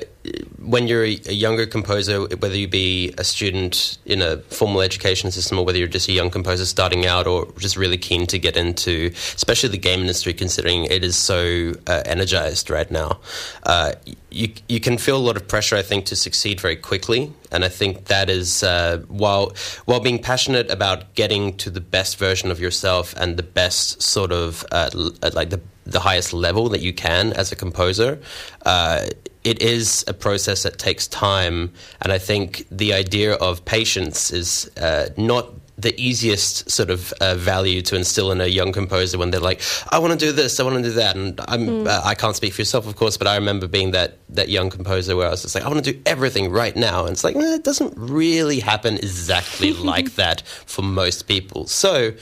[0.60, 5.30] when you're a, a younger composer, whether you be a student in a formal education
[5.30, 8.40] system or whether you're just a young composer starting out or just really keen to
[8.40, 13.20] get into, especially the game industry, considering it is so uh, energized right now,
[13.64, 13.92] uh,
[14.36, 17.32] you you can feel a lot of pressure, I think, to succeed very quickly.
[17.52, 19.54] And I think that is uh, while
[19.86, 24.32] while being passionate about getting to the best version of yourself and the best sort
[24.32, 24.90] of uh,
[25.24, 28.20] uh, like the the highest level that you can as a composer.
[28.66, 29.06] Uh,
[29.44, 31.72] it is a process that takes time,
[32.02, 37.36] and I think the idea of patience is uh, not the easiest sort of uh,
[37.36, 40.60] value to instill in a young composer when they're like, I want to do this,
[40.60, 43.18] I want to do that, and I'm uh, I can't speak for yourself, of course,
[43.18, 45.84] but I remember being that that young composer where I was just like, I want
[45.84, 50.42] to do everything right now, and it's like, it doesn't really happen exactly like that
[50.66, 51.68] for most people.
[51.68, 52.14] So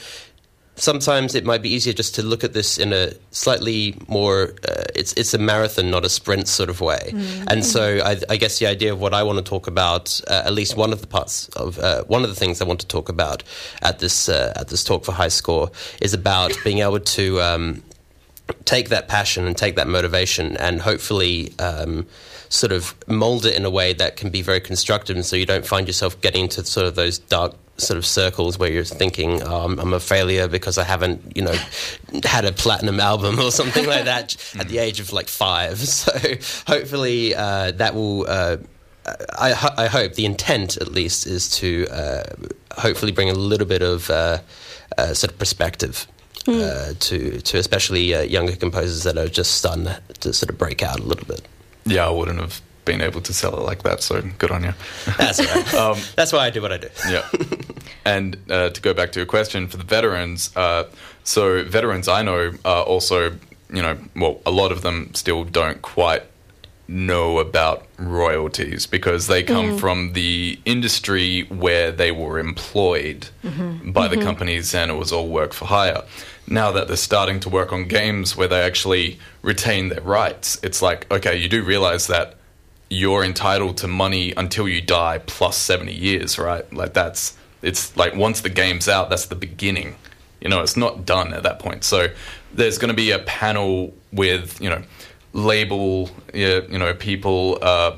[0.76, 4.84] sometimes it might be easier just to look at this in a slightly more uh,
[4.96, 7.12] it's it's a marathon, not a sprint sort of way.
[7.48, 10.44] And so I, I guess the idea of what I want to talk about, uh,
[10.46, 12.88] at least one of the parts of uh, one of the things I want to
[12.88, 13.44] talk about
[13.82, 17.42] at this uh, at this talk for High Score is about being able to.
[17.42, 17.84] Um,
[18.66, 22.06] take that passion and take that motivation and hopefully um,
[22.50, 25.46] sort of mold it in a way that can be very constructive and so you
[25.46, 29.42] don't find yourself getting into sort of those dark sort of circles where you're thinking
[29.44, 31.56] oh, I'm, I'm a failure because I haven't you know
[32.24, 36.12] had a platinum album or something like that at the age of like five so
[36.68, 38.58] hopefully uh, that will uh,
[39.38, 42.24] I, ho- I hope the intent at least is to uh,
[42.78, 44.40] hopefully bring a little bit of uh,
[44.98, 46.08] uh, sort of perspective
[46.48, 49.88] uh, to to especially uh, younger composers that are just starting
[50.20, 51.42] to sort of break out a little bit.
[51.86, 54.74] Yeah, I wouldn't have been able to sell it like that, so good on you.
[55.18, 55.74] That's all right.
[55.74, 56.90] Um, That's why I do what I do.
[57.10, 57.28] yeah.
[58.06, 60.86] And uh, to go back to your question for the veterans, uh,
[61.24, 63.32] so veterans I know are also,
[63.72, 66.24] you know, well, a lot of them still don't quite
[66.88, 73.28] know about royalties because they come from the industry where they were employed
[73.86, 76.04] by the companies and it was all work for hire.
[76.46, 80.82] Now that they're starting to work on games where they actually retain their rights, it's
[80.82, 82.36] like, okay, you do realize that
[82.94, 86.72] you're entitled to money until you die plus 70 years, right?
[86.74, 89.96] Like that's it's like once the game's out, that's the beginning.
[90.42, 91.84] You know, it's not done at that point.
[91.84, 92.10] So
[92.54, 94.84] there's going to be a panel with, you know,
[95.32, 97.98] label, you know, people, uh,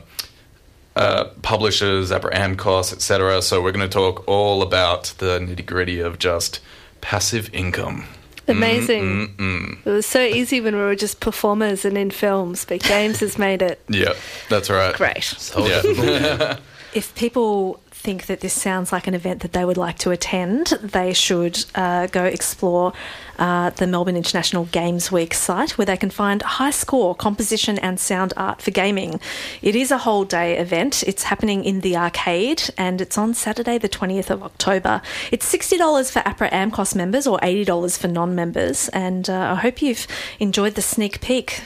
[0.95, 3.41] uh, publishers, APRA AMCOS, etc.
[3.41, 6.62] So we're going to talk all about the nitty gritty of just
[7.01, 8.05] passive income.
[8.58, 9.03] Amazing.
[9.03, 9.77] Mm, mm, mm.
[9.86, 13.38] It was so easy when we were just performers and in films, but games has
[13.38, 14.13] made it Yeah,
[14.49, 14.95] that's right.
[14.95, 15.23] great.
[15.23, 16.58] So Yeah.
[16.93, 20.67] If people think that this sounds like an event that they would like to attend,
[20.83, 22.93] they should uh, go explore
[23.39, 27.99] uh, the Melbourne International Games Week site where they can find high score composition and
[27.99, 29.19] sound art for gaming.
[29.63, 31.01] It is a whole day event.
[31.07, 35.01] It's happening in the arcade and it's on Saturday, the 20th of October.
[35.31, 38.87] It's $60 for APRA AMCOS members or $80 for non members.
[38.89, 40.05] And uh, I hope you've
[40.39, 41.63] enjoyed the sneak peek.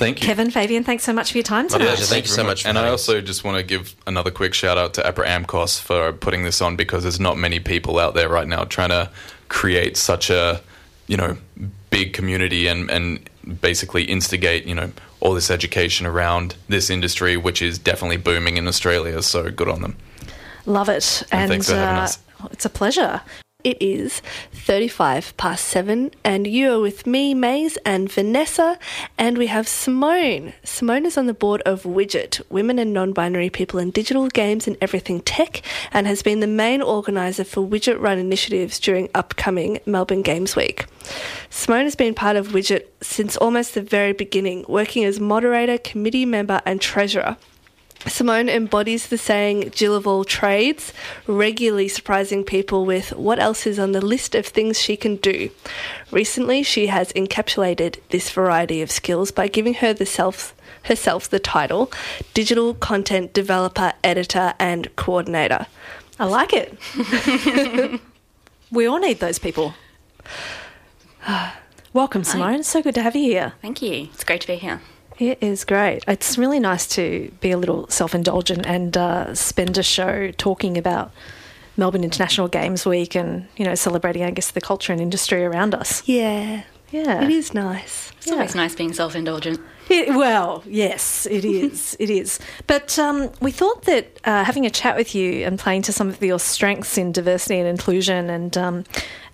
[0.00, 0.26] Thank you.
[0.26, 1.84] Kevin, Fabian, thanks so much for your time My tonight.
[1.88, 2.04] pleasure.
[2.06, 4.94] Thank you so much And I also just want to give another quick shout out
[4.94, 8.48] to APRA AMCOS for putting this on because there's not many people out there right
[8.48, 9.10] now trying to
[9.50, 10.62] create such a,
[11.06, 11.36] you know,
[11.90, 13.28] big community and, and
[13.60, 18.66] basically instigate, you know, all this education around this industry, which is definitely booming in
[18.66, 19.20] Australia.
[19.20, 19.98] So good on them.
[20.64, 21.22] Love it.
[21.30, 22.18] And thanks for having uh, us.
[22.50, 23.20] it's a pleasure.
[23.62, 28.78] It is 35 past 7, and you are with me, Maize, and Vanessa,
[29.18, 30.54] and we have Simone.
[30.64, 34.66] Simone is on the board of Widget, Women and Non Binary People in Digital Games
[34.66, 35.60] and Everything Tech,
[35.92, 40.86] and has been the main organiser for Widget run initiatives during upcoming Melbourne Games Week.
[41.50, 46.24] Simone has been part of Widget since almost the very beginning, working as moderator, committee
[46.24, 47.36] member, and treasurer.
[48.06, 50.92] Simone embodies the saying Jill of all trades,
[51.26, 55.50] regularly surprising people with what else is on the list of things she can do.
[56.10, 61.38] Recently, she has encapsulated this variety of skills by giving her the self herself the
[61.38, 61.92] title
[62.32, 65.66] Digital Content Developer, Editor, and Coordinator.
[66.18, 66.78] I like it.
[68.70, 69.74] we all need those people.
[71.92, 72.60] Welcome, Simone.
[72.60, 73.52] it's So good to have you here.
[73.60, 74.08] Thank you.
[74.14, 74.80] It's great to be here.
[75.20, 76.02] It is great.
[76.08, 80.78] It's really nice to be a little self indulgent and uh, spend a show talking
[80.78, 81.12] about
[81.76, 85.74] Melbourne International Games Week and, you know, celebrating, I guess, the culture and industry around
[85.74, 86.02] us.
[86.08, 87.22] Yeah, Yeah.
[87.22, 88.12] it is nice.
[88.16, 89.60] It's always nice being self indulgent.
[89.90, 91.96] Well, yes, it is.
[92.00, 92.38] it is.
[92.66, 96.08] But um, we thought that uh, having a chat with you and playing to some
[96.08, 98.84] of your strengths in diversity and inclusion, and um,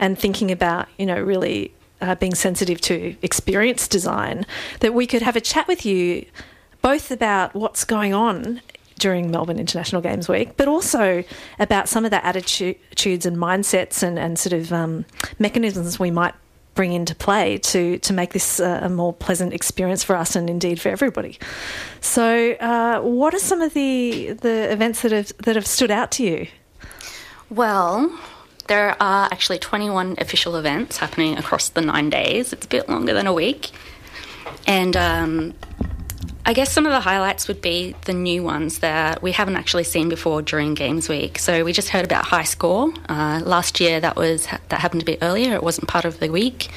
[0.01, 4.47] and thinking about you know really uh, being sensitive to experience design,
[4.81, 6.27] that we could have a chat with you
[6.83, 8.61] both about what's going on
[8.99, 11.25] during Melbourne International Games Week, but also
[11.59, 15.05] about some of the attitudes and mindsets and, and sort of um,
[15.39, 16.35] mechanisms we might
[16.75, 20.49] bring into play to to make this uh, a more pleasant experience for us and
[20.49, 21.39] indeed for everybody.
[22.01, 26.13] So, uh, what are some of the the events that have that have stood out
[26.13, 26.47] to you?
[27.51, 28.17] Well,
[28.69, 32.53] there are actually 21 official events happening across the nine days.
[32.53, 33.71] It's a bit longer than a week.
[34.67, 35.55] And um,
[36.45, 39.85] I guess some of the highlights would be the new ones that we haven't actually
[39.85, 41.39] seen before during Games Week.
[41.39, 42.93] So we just heard about High Score.
[43.09, 45.55] Uh, last year that was that happened a bit earlier.
[45.55, 46.69] It wasn't part of the week.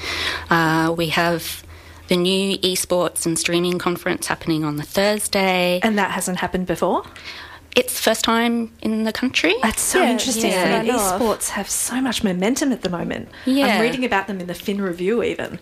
[0.50, 1.64] Uh, we have
[2.08, 5.80] the new esports and streaming conference happening on the Thursday.
[5.84, 7.04] And that hasn't happened before.
[7.76, 9.54] It's first time in the country.
[9.62, 10.52] That's so Yeah, interesting.
[10.52, 10.64] yeah.
[10.64, 11.22] I mean, I know of.
[11.22, 13.30] esports have so much momentum at the moment.
[13.46, 13.68] Yeah.
[13.68, 15.60] I'm reading about them in the Fin Review even.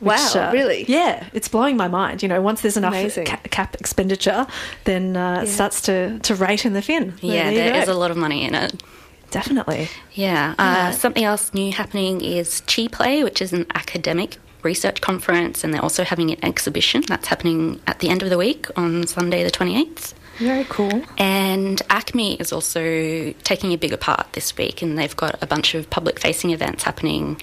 [0.00, 0.84] Wow, uh, really?
[0.88, 2.22] Yeah, it's blowing my mind.
[2.22, 4.46] You know, once there's enough ca- cap expenditure,
[4.84, 7.14] then uh, it starts to, to rate in the fin.
[7.22, 7.78] Yeah, there go.
[7.78, 8.82] is a lot of money in it.
[9.30, 9.88] Definitely.
[10.12, 10.54] Yeah.
[10.58, 15.72] Uh, something else new happening is Chi Play, which is an academic research conference, and
[15.72, 19.42] they're also having an exhibition that's happening at the end of the week on Sunday,
[19.44, 20.12] the 28th.
[20.38, 21.02] Very cool.
[21.18, 25.74] And ACMI is also taking a bigger part this week, and they've got a bunch
[25.74, 27.40] of public facing events happening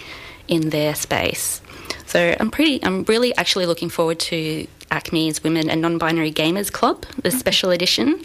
[0.47, 1.61] in their space.
[2.05, 6.71] So I'm pretty, I'm really actually looking forward to ACMI's Women and Non Binary Gamers
[6.71, 8.21] Club, the special edition.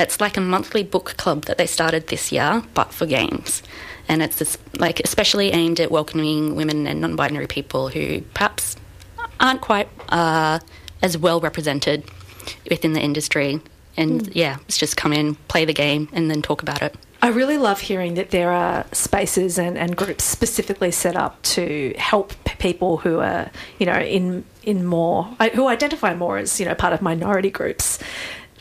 [0.00, 3.62] It's like a monthly book club that they started this year, but for games.
[4.08, 8.76] And it's this, like especially aimed at welcoming women and non binary people who perhaps
[9.38, 10.58] aren't quite uh,
[11.02, 12.04] as well represented
[12.68, 13.60] within the industry.
[13.98, 14.32] And hmm.
[14.32, 16.94] yeah, it's just come in, play the game, and then talk about it.
[17.20, 21.92] I really love hearing that there are spaces and, and groups specifically set up to
[21.98, 26.66] help p- people who are, you know, in in more who identify more as you
[26.66, 27.98] know part of minority groups.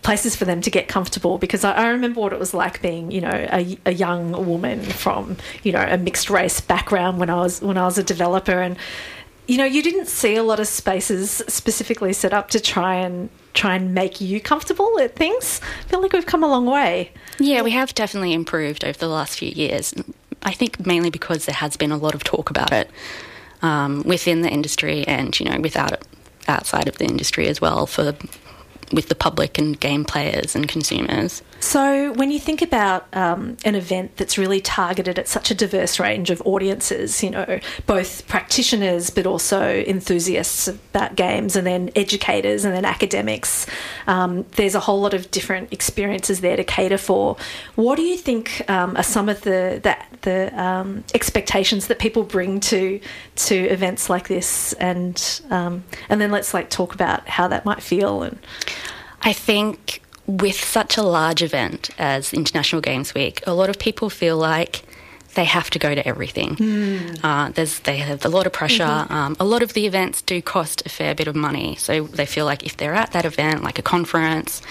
[0.04, 3.12] Places for them to get comfortable because I, I remember what it was like being,
[3.12, 7.36] you know, a, a young woman from, you know, a mixed race background when I
[7.36, 8.78] was when I was a developer, and
[9.48, 13.30] you know, you didn't see a lot of spaces specifically set up to try and
[13.54, 15.60] try and make you comfortable at things.
[15.86, 17.12] I feel like we've come a long way.
[17.40, 19.94] Yeah, we have definitely improved over the last few years.
[20.44, 22.90] I think mainly because there has been a lot of talk about it
[23.64, 26.06] um, within the industry and, you know, without it
[26.48, 28.16] outside of the industry as well for
[28.92, 31.42] with the public and game players and consumers.
[31.60, 36.00] So, when you think about um, an event that's really targeted at such a diverse
[36.00, 42.64] range of audiences, you know, both practitioners but also enthusiasts about games, and then educators
[42.64, 43.66] and then academics,
[44.06, 47.38] um, there's a whole lot of different experiences there to cater for.
[47.76, 52.24] What do you think um, are some of the the, the um, expectations that people
[52.24, 53.00] bring to
[53.48, 57.82] to events like this, and um, and then let's like talk about how that might
[57.82, 58.38] feel and.
[59.20, 64.10] I think with such a large event as International Games Week, a lot of people
[64.10, 64.84] feel like
[65.36, 66.58] they have to go to everything.
[67.24, 69.06] Uh, there's they have a lot of pressure.
[69.10, 72.26] Um, a lot of the events do cost a fair bit of money, so they
[72.26, 74.62] feel like if they're at that event, like a conference,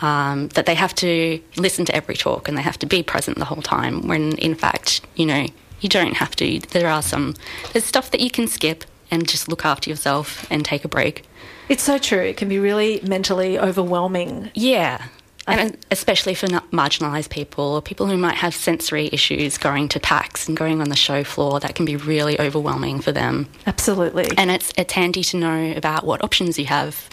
[0.00, 3.38] um, that they have to listen to every talk and they have to be present
[3.38, 4.08] the whole time.
[4.08, 5.46] When in fact, you know,
[5.80, 6.58] you don't have to.
[6.58, 7.34] There are some
[7.72, 11.22] there's stuff that you can skip and just look after yourself and take a break.
[11.68, 12.20] It's so true.
[12.20, 14.50] It can be really mentally overwhelming.
[14.54, 15.04] Yeah.
[15.46, 20.48] And especially for marginalised people or people who might have sensory issues going to PAX
[20.48, 23.48] and going on the show floor, that can be really overwhelming for them.
[23.66, 24.26] Absolutely.
[24.38, 27.10] And it's, it's handy to know about what options you have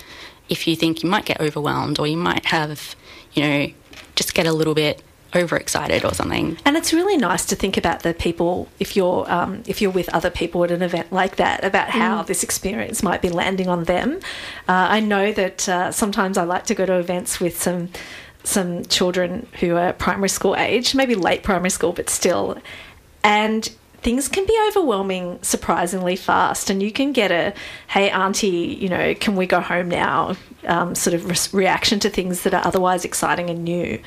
[0.48, 2.96] if you think you might get overwhelmed or you might have,
[3.34, 3.68] you know,
[4.16, 5.02] just get a little bit
[5.36, 6.58] overexcited or something.
[6.66, 10.10] And it's really nice to think about the people if you're um, if you're with
[10.10, 13.86] other people at an event like that about how this experience might be landing on
[13.86, 14.20] them.
[14.68, 17.90] Uh, I know that uh, sometimes I like to go to events with some
[18.44, 22.58] some children who are primary school age, maybe late primary school, but still,
[23.24, 23.70] and
[24.02, 27.54] things can be overwhelming surprisingly fast and you can get a
[27.88, 28.48] hey auntie
[28.80, 30.36] you know can we go home now?
[30.68, 34.00] Um, sort of re- reaction to things that are otherwise exciting and new.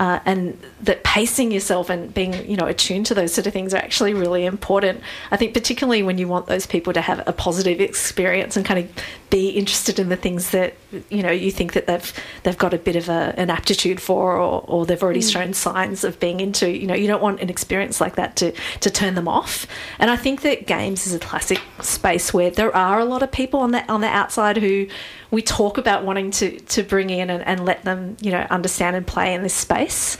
[0.00, 3.74] Uh, and that pacing yourself and being you know attuned to those sort of things
[3.74, 5.02] are actually really important.
[5.30, 8.84] I think particularly when you want those people to have a positive experience and kind
[8.84, 10.74] of be interested in the things that
[11.10, 12.12] you know you think that they've
[12.42, 16.02] they've got a bit of a, an aptitude for or, or they've already shown signs
[16.04, 19.14] of being into you know you don't want an experience like that to to turn
[19.14, 19.66] them off.
[19.98, 23.30] And i think that games is a classic space where there are a lot of
[23.30, 24.86] people on the on the outside who
[25.30, 28.96] we talk about wanting to to bring in and, and let them you know understand
[28.96, 30.16] and play in this space.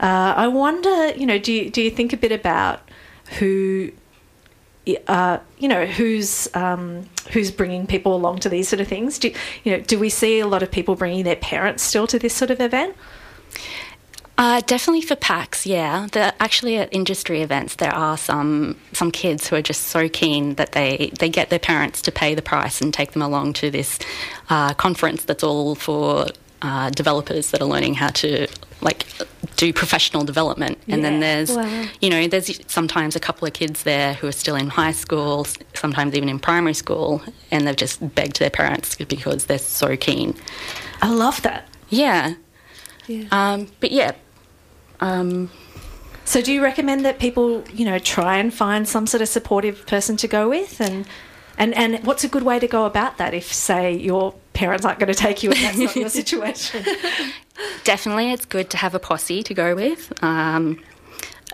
[0.00, 2.80] Uh, i wonder you know do you, do you think a bit about
[3.38, 3.92] who
[5.06, 9.18] uh, you know who's um, who's bringing people along to these sort of things.
[9.18, 9.32] Do
[9.64, 9.80] you know?
[9.82, 12.60] Do we see a lot of people bringing their parents still to this sort of
[12.60, 12.96] event?
[14.40, 16.08] Uh, definitely for PAX, yeah.
[16.12, 20.54] The, actually, at industry events, there are some some kids who are just so keen
[20.54, 23.70] that they, they get their parents to pay the price and take them along to
[23.70, 23.98] this
[24.48, 26.28] uh, conference that's all for
[26.62, 28.46] uh, developers that are learning how to
[28.82, 29.06] like
[29.56, 30.78] do professional development.
[30.88, 31.84] And then there's Wow.
[32.00, 35.46] you know there's sometimes a couple of kids there who are still in high school,
[35.74, 40.34] sometimes even in primary school, and they've just begged their parents because they're so keen.
[41.02, 41.68] I love that.
[41.90, 42.34] Yeah.
[43.06, 43.24] Yeah.
[43.32, 44.12] Um, but yeah.
[45.00, 45.50] Um,
[46.24, 49.84] So, do you recommend that people, you know, try and find some sort of supportive
[49.86, 51.06] person to go with, and
[51.58, 54.98] and and what's a good way to go about that if, say, your parents aren't
[54.98, 56.84] going to take you and that's not your situation?
[57.84, 60.12] definitely it's good to have a posse to go with.
[60.22, 60.78] Um,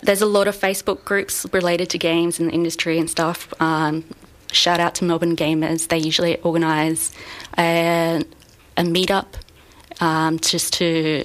[0.03, 3.55] there's a lot of Facebook groups related to games and the industry and stuff.
[3.61, 4.05] Um,
[4.51, 5.87] shout out to Melbourne Gamers.
[5.87, 7.15] They usually organise
[7.57, 8.25] a,
[8.77, 9.27] a meetup
[10.01, 11.25] um, just to,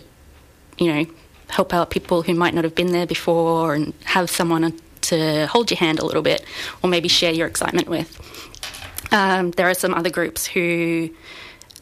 [0.78, 1.06] you know,
[1.50, 5.72] help out people who might not have been there before and have someone to hold
[5.72, 6.46] your hand a little bit
[6.84, 8.10] or maybe share your excitement with.
[9.12, 11.10] Um, there are some other groups who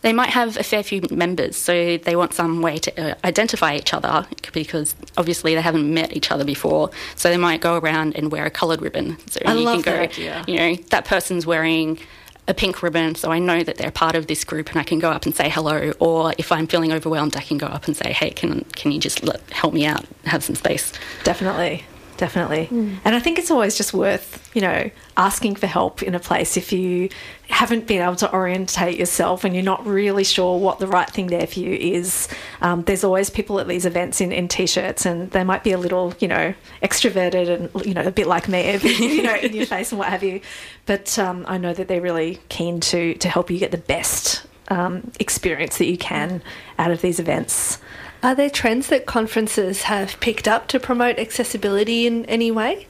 [0.01, 3.75] they might have a fair few members, so they want some way to uh, identify
[3.75, 6.89] each other because obviously they haven't met each other before.
[7.15, 9.17] So they might go around and wear a coloured ribbon.
[9.29, 10.43] So I you love can go, that idea.
[10.47, 11.99] you know, that person's wearing
[12.47, 14.99] a pink ribbon, so I know that they're part of this group, and I can
[14.99, 15.93] go up and say hello.
[15.99, 18.99] Or if I'm feeling overwhelmed, I can go up and say, "Hey, can can you
[18.99, 20.05] just let, help me out?
[20.25, 20.91] Have some space."
[21.23, 21.83] Definitely.
[22.17, 22.67] Definitely.
[23.05, 26.57] And I think it's always just worth, you know, asking for help in a place
[26.57, 27.07] if you
[27.49, 31.27] haven't been able to orientate yourself and you're not really sure what the right thing
[31.27, 32.27] there for you is.
[32.61, 35.77] Um, there's always people at these events in, in t-shirts and they might be a
[35.77, 39.65] little, you know, extroverted and, you know, a bit like me, you know, in your
[39.67, 40.41] face and what have you.
[40.85, 44.45] But um, I know that they're really keen to, to help you get the best
[44.69, 46.43] um, experience that you can
[46.77, 47.79] out of these events.
[48.21, 52.87] Are there trends that conferences have picked up to promote accessibility in any way?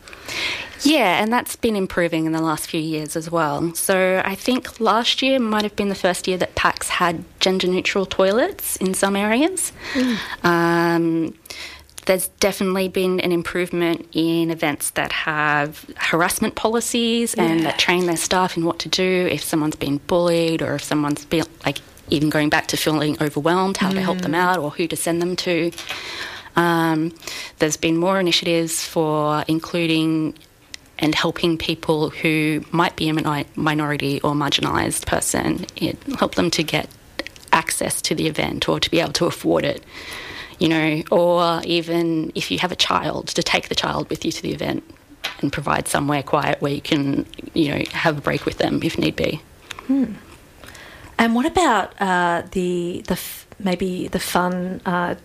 [0.84, 3.73] Yeah, and that's been improving in the last few years as well.
[3.75, 7.67] So I think last year might have been the first year that PAX had gender
[7.67, 9.71] neutral toilets in some areas.
[10.43, 11.36] Um,
[12.05, 18.17] there's definitely been an improvement in events that have harassment policies and that train their
[18.17, 21.77] staff in what to do if someone's been bullied or if someone's been like
[22.09, 25.21] even going back to feeling overwhelmed, how to help them out or who to send
[25.21, 25.71] them to.
[26.55, 27.13] Um,
[27.59, 30.34] there's been more initiatives for including
[31.00, 36.62] and helping people who might be a minority or marginalised person, it, help them to
[36.62, 36.89] get
[37.54, 39.84] access to the event or to be able to afford it,
[40.60, 44.32] you know, or even if you have a child, to take the child with you
[44.32, 44.84] to the event
[45.41, 48.97] and provide somewhere quiet where you can, you know, have a break with them if
[48.97, 49.41] need be.
[49.88, 50.14] Hmm.
[51.18, 55.16] And what about uh, the the f- maybe the fun uh,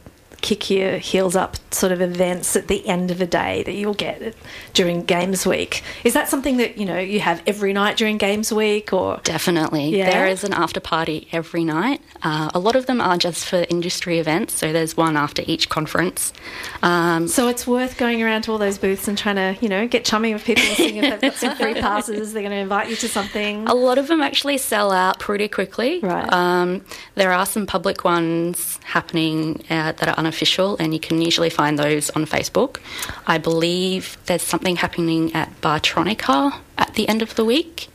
[0.44, 3.94] kick your heels up sort of events at the end of a day that you'll
[3.94, 4.34] get
[4.74, 5.82] during Games Week?
[6.04, 9.96] Is that something that you know you have every night during Games Week, or Definitely.
[9.96, 10.10] Yeah?
[10.10, 12.02] There is an after party every night.
[12.22, 15.70] Uh, a lot of them are just for industry events, so there's one after each
[15.70, 16.34] conference.
[16.82, 19.88] Um, so it's worth going around to all those booths and trying to you know
[19.88, 22.90] get chummy with people, seeing if they've got some free passes, they're going to invite
[22.90, 23.66] you to something.
[23.66, 26.00] A lot of them actually sell out pretty quickly.
[26.00, 26.30] Right.
[26.30, 26.84] Um,
[27.14, 30.33] there are some public ones happening uh, that are unofficial,
[30.78, 32.78] and you can usually find those on Facebook.
[33.26, 37.88] I believe there's something happening at Bartronica at the end of the week.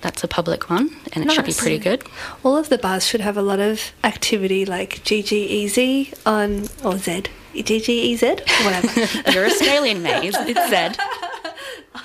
[0.00, 2.04] That's a public one, and it should be pretty good.
[2.44, 7.24] All of the bars should have a lot of activity like GGEZ on, or Z.
[7.54, 8.40] GGEZ?
[8.64, 9.30] Whatever.
[9.32, 10.34] You're Australian, Maize.
[10.38, 11.02] It's Z.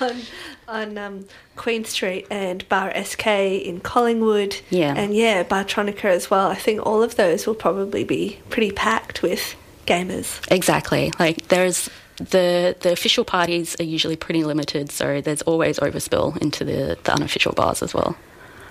[0.00, 0.22] on
[0.68, 1.26] on um,
[1.56, 4.56] Queen Street and Bar SK in Collingwood.
[4.70, 4.94] Yeah.
[4.96, 6.48] And yeah, Bartronica as well.
[6.48, 9.54] I think all of those will probably be pretty packed with
[9.86, 10.40] gamers.
[10.50, 11.12] Exactly.
[11.18, 16.64] Like there's the the official parties are usually pretty limited, so there's always overspill into
[16.64, 18.16] the, the unofficial bars as well.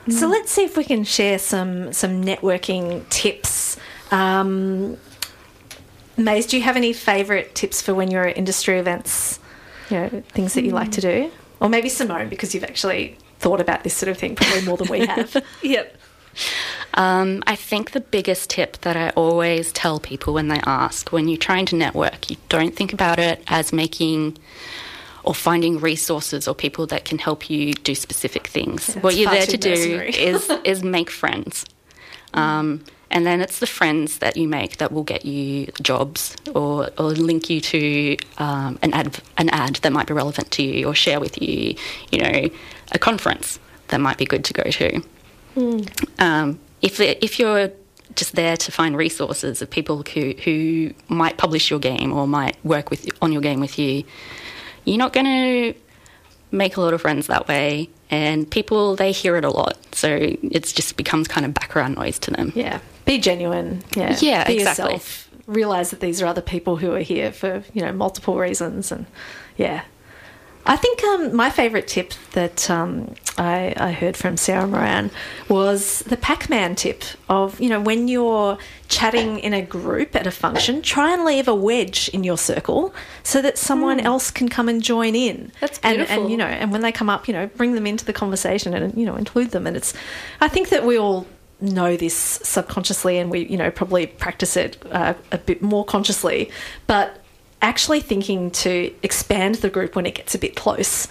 [0.09, 3.78] So let's see if we can share some some networking tips.
[4.09, 4.97] Um,
[6.18, 9.39] Maize, do you have any favourite tips for when you're at industry events?
[9.89, 13.59] You know, things that you like to do, or maybe Simone, because you've actually thought
[13.59, 15.36] about this sort of thing probably more than we have.
[15.64, 15.97] Yep.
[16.93, 21.27] Um, I think the biggest tip that I always tell people when they ask, when
[21.27, 24.38] you're trying to network, you don't think about it as making
[25.23, 28.88] or finding resources or people that can help you do specific things.
[28.88, 31.65] That's what you're there to do is is make friends.
[32.34, 36.89] Um, and then it's the friends that you make that will get you jobs or,
[36.97, 40.88] or link you to um, an ad an ad that might be relevant to you
[40.88, 41.75] or share with you,
[42.11, 42.49] you know,
[42.93, 43.59] a conference
[43.89, 45.03] that might be good to go to.
[46.20, 47.72] Um, if if you're
[48.16, 52.58] just there to find resources of people who who might publish your game or might
[52.66, 54.04] work with on your game with you,
[54.86, 55.80] you're not going to
[56.52, 57.89] make a lot of friends that way.
[58.10, 62.20] And people they hear it a lot, so it just becomes kind of background noise
[62.20, 62.52] to them.
[62.56, 63.84] yeah, be genuine.
[63.95, 64.93] Yeah, Yeah, be exactly.
[64.93, 65.30] yourself.
[65.47, 69.06] Realize that these are other people who are here for you know multiple reasons, and
[69.58, 69.84] yeah.
[70.66, 75.09] I think um, my favourite tip that um, I, I heard from Sarah Moran
[75.49, 78.57] was the Pac-Man tip of you know when you're
[78.88, 82.93] chatting in a group at a function, try and leave a wedge in your circle
[83.24, 85.51] so that someone else can come and join in.
[85.62, 86.24] That's and, beautiful.
[86.24, 88.74] and you know, and when they come up, you know, bring them into the conversation
[88.74, 89.66] and you know include them.
[89.66, 89.93] And it's,
[90.41, 91.26] I think that we all
[91.59, 96.51] know this subconsciously, and we you know probably practice it uh, a bit more consciously,
[96.86, 97.20] but
[97.62, 101.07] actually thinking to expand the group when it gets a bit close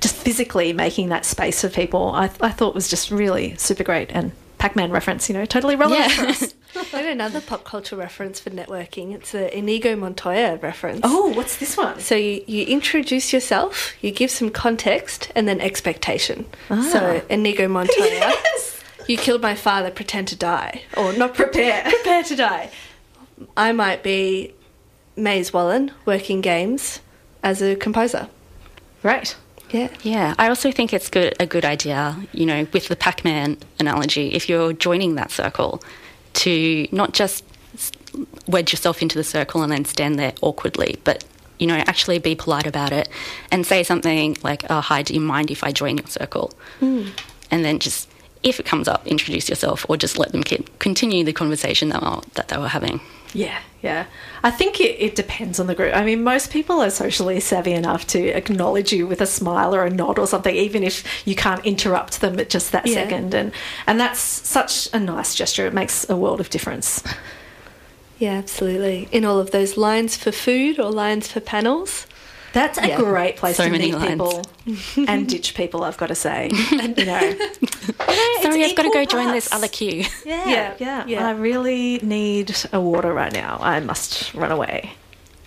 [0.00, 4.10] just physically making that space for people, I, I thought was just really super great.
[4.12, 6.14] And Pac Man reference, you know, totally relevant Yeah.
[6.14, 6.54] for us.
[6.92, 9.12] And another pop culture reference for networking.
[9.14, 11.00] It's the Inigo Montoya reference.
[11.04, 11.98] oh, what's this one?
[12.00, 16.44] So you, you introduce yourself, you give some context, and then expectation.
[16.70, 16.82] Ah.
[16.82, 18.82] So Inigo Montoya, Yes.
[19.08, 22.70] you killed my father, pretend to die, or not prepare, prepare to die.
[23.56, 24.52] I might be
[25.18, 27.00] Maize Wallin working games
[27.42, 28.28] as a composer.
[29.02, 29.36] Right.
[29.70, 29.88] Yeah.
[30.02, 34.32] Yeah, I also think it's good a good idea, you know, with the Pac-Man analogy,
[34.32, 35.82] if you're joining that circle,
[36.34, 37.44] to not just
[38.46, 41.24] wedge yourself into the circle and then stand there awkwardly, but
[41.58, 43.08] you know, actually be polite about it
[43.50, 47.08] and say something like, "Oh, hi, do you mind if I join your circle?" Hmm.
[47.50, 48.08] And then just,
[48.42, 52.02] if it comes up, introduce yourself, or just let them ki- continue the conversation that,
[52.34, 53.00] that they were having.
[53.34, 54.06] Yeah, yeah.
[54.42, 55.94] I think it, it depends on the group.
[55.94, 59.84] I mean, most people are socially savvy enough to acknowledge you with a smile or
[59.84, 62.94] a nod or something, even if you can't interrupt them at just that Yeah.
[62.94, 63.34] second.
[63.34, 63.52] And
[63.86, 65.66] and that's such a nice gesture.
[65.66, 67.02] It makes a world of difference.
[68.18, 69.08] Yeah, absolutely.
[69.12, 72.07] In all of those lines for food or lines for panels.
[72.52, 72.96] That's a Yeah.
[72.96, 74.10] great place So to many meet lines.
[74.10, 74.42] people
[75.08, 75.84] and ditch people.
[75.84, 77.20] I've got to say, and, you know,
[78.42, 80.04] Sorry, I've got to equal go join this other queue.
[80.24, 81.26] yeah, Yeah, yeah, yeah.
[81.28, 83.58] I really need a water right now.
[83.60, 84.92] I must run away.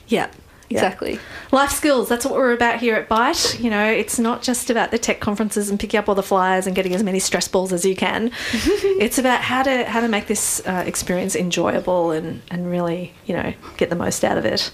[0.08, 0.30] Yeah,
[0.70, 1.20] exactly.
[1.52, 3.60] Life skills, that's what we're about here at Byte.
[3.62, 6.68] You know, it's not just about the tech conferences and picking up all the flyers
[6.68, 8.32] and getting as many stress balls as you can.
[8.54, 13.34] it's about how to how to make this uh, experience enjoyable and, and really, you
[13.36, 14.72] know, get the most out of it.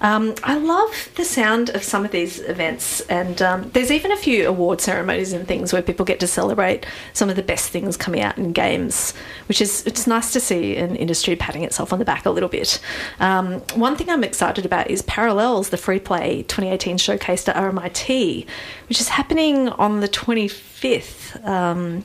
[0.00, 4.16] Um, I love the sound of some of these events, and um, there's even a
[4.16, 7.96] few award ceremonies and things where people get to celebrate some of the best things
[7.96, 9.14] coming out in games,
[9.48, 12.48] which is it's nice to see an industry patting itself on the back a little
[12.48, 12.80] bit.
[13.20, 18.46] Um, one thing I'm excited about is Parallels, the Freeplay 2018 showcase at RMIT,
[18.88, 21.44] which is happening on the 25th.
[21.46, 22.04] Um,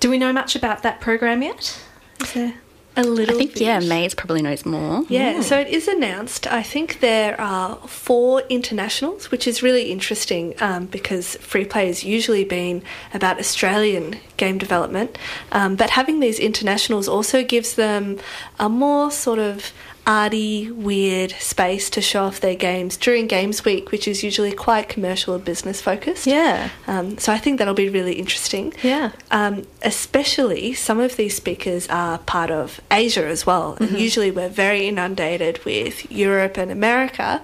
[0.00, 1.80] do we know much about that program yet?
[2.20, 2.54] Is there?
[2.98, 3.62] A little I think, bit.
[3.62, 5.04] yeah, Maize probably knows more.
[5.08, 6.48] Yeah, so it is announced.
[6.48, 12.42] I think there are four internationals, which is really interesting um, because Freeplay has usually
[12.44, 12.82] been
[13.14, 15.16] about Australian game development.
[15.52, 18.18] Um, but having these internationals also gives them
[18.58, 19.72] a more sort of
[20.08, 24.88] arty, weird space to show off their games during Games Week, which is usually quite
[24.88, 26.26] commercial and business focused.
[26.26, 26.70] Yeah.
[26.86, 28.72] Um, so I think that'll be really interesting.
[28.82, 29.12] Yeah.
[29.30, 33.84] Um, especially some of these speakers are part of Asia as well, Mm-hmm.
[33.84, 37.42] and usually we're very inundated with Europe and America.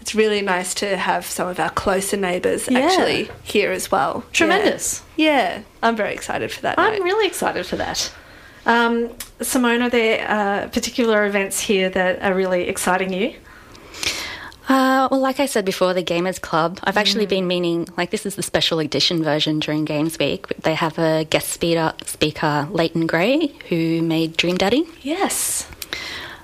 [0.00, 2.78] It's really nice to have some of our closer neighbours Yeah.
[2.78, 4.24] actually here as well.
[4.32, 5.02] Tremendous.
[5.16, 5.26] Yeah.
[5.26, 6.78] Yeah, I'm very excited for that.
[6.78, 7.02] I'm night.
[7.02, 8.12] really excited for that.
[8.66, 9.10] Um,
[9.40, 13.34] Simone, are there uh, particular events here that are really exciting you?
[14.68, 16.80] Uh, well, like I said before, the Gamers Club.
[16.82, 20.48] I've actually been meaning, like, this is the special edition version during Games Week.
[20.62, 24.84] They have a guest speaker, speaker Leighton Gray, who made Dream Daddy.
[25.02, 25.68] Yes.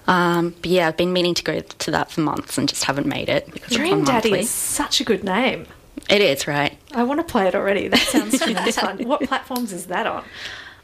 [0.06, 3.06] Um, but yeah, I've been meaning to go to that for months and just haven't
[3.06, 4.40] made it Dream Daddy monthly.
[4.40, 5.66] is such a good name.
[6.08, 6.76] It is right.
[6.92, 7.88] I want to play it already.
[7.88, 8.38] That sounds
[8.76, 8.98] fun.
[9.06, 10.24] What platforms is that on?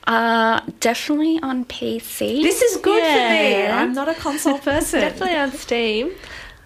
[0.09, 2.43] Uh, definitely on PC.
[2.43, 3.67] This is good for me.
[3.67, 5.01] I'm not a console person.
[5.01, 6.13] Definitely on Steam.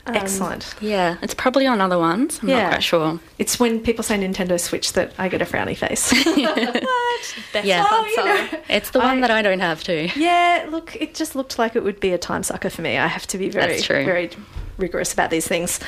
[0.07, 0.75] Um, Excellent.
[0.81, 2.41] yeah, it's probably on other ones.
[2.43, 2.63] I'm Yeah.
[2.63, 3.21] not quite sure.
[3.39, 6.11] It's when people say Nintendo Switch that I get a frowny face.
[7.53, 7.85] Best Yeah.
[7.89, 8.49] Oh, you know.
[8.69, 10.09] It's the one I- that I don't have too.
[10.17, 12.97] Yeah, look, it just looked like it would be a time sucker for me.
[12.99, 14.31] I have to be very, very
[14.77, 15.79] rigorous about these things.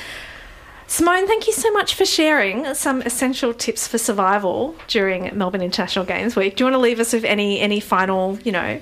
[0.87, 6.05] Simone, thank you so much for sharing some essential tips for survival during Melbourne International
[6.05, 6.55] Games Week.
[6.55, 8.79] Do you want to leave us with any any final, you know,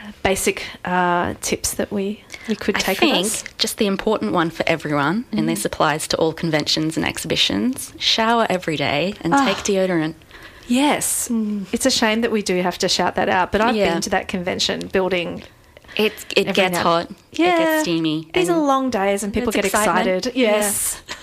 [0.00, 3.44] uh, basic uh, tips that we we could I take think with us?
[3.58, 8.46] just the important one for everyone, and this applies to all conventions and exhibitions: shower
[8.48, 9.44] every day and Ah.
[9.44, 10.14] take deodorant.
[10.68, 11.28] Yes,
[11.72, 13.92] it's a shame that we do have to shout that out, but I've Yeah.
[13.94, 15.42] been to that convention building.
[15.96, 17.10] It it Every gets now- hot.
[17.32, 18.28] It gets steamy.
[18.34, 20.26] These are long days, and people get excitement.
[20.26, 20.36] excited.
[20.38, 21.02] Yes.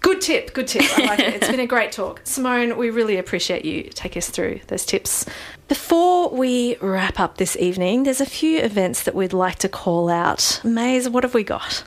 [0.00, 0.54] good tip.
[0.54, 0.82] Good tip.
[0.98, 1.34] I like it.
[1.34, 2.76] It's been a great talk, Simone.
[2.76, 5.26] We really appreciate you take us through those tips.
[5.68, 10.08] Before we wrap up this evening, there's a few events that we'd like to call
[10.08, 10.60] out.
[10.62, 11.82] Maize, what have we got?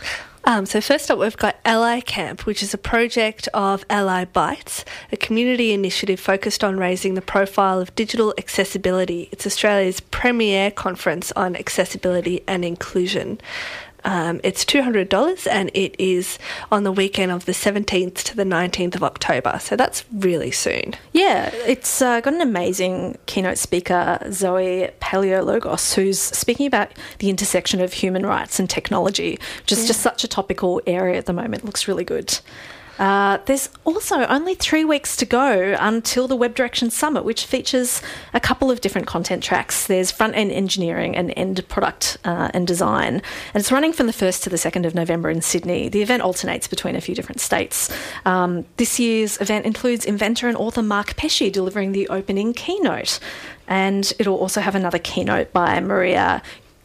[0.47, 4.85] Um, so first up, we've got Ally Camp, which is a project of Ally Bytes,
[5.11, 9.27] a community initiative focused on raising the profile of digital accessibility.
[9.33, 13.41] It's Australia's premier conference on accessibility and inclusion.
[14.07, 16.39] Um, it's $200 and it is
[16.71, 19.59] on the weekend of the 17th to the 19th of October.
[19.61, 20.93] So that's really soon.
[21.11, 27.81] Yeah, it's uh, got an amazing keynote speaker, Zoe Paleologos, who's speaking about the intersection
[27.81, 31.65] of human rights and technology, which is just such a topical area at the moment.
[31.65, 32.39] Looks really good.
[32.99, 38.01] Uh, there's also only three weeks to go until the Web Direction Summit, which features
[38.33, 39.87] a couple of different content tracks.
[39.87, 44.13] There's front end engineering and end product uh, and design, and it's running from the
[44.13, 45.89] 1st to the 2nd of November in Sydney.
[45.89, 47.91] The event alternates between a few different states.
[48.25, 53.19] Um, this year's event includes inventor and author Mark Pesce delivering the opening keynote,
[53.67, 56.41] and it'll also have another keynote by Maria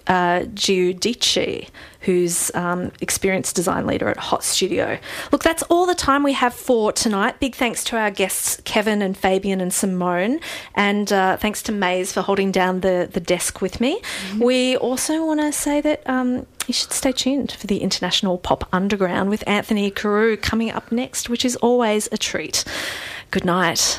[0.07, 1.69] uh, Giudici,
[2.01, 4.99] who's um, experienced design leader at Hot Studio.
[5.31, 7.39] Look, that's all the time we have for tonight.
[7.41, 10.41] Big thanks to our guests, Kevin and Fabian and Simone,
[10.75, 14.01] and uh, thanks to Maize for holding down the, the desk with me.
[14.01, 14.43] Mm-hmm.
[14.43, 18.69] We also want to say that um, you should stay tuned for the International Pop
[18.73, 22.65] Underground with Anthony Carew coming up next, which is always a treat.
[23.31, 23.99] Good night.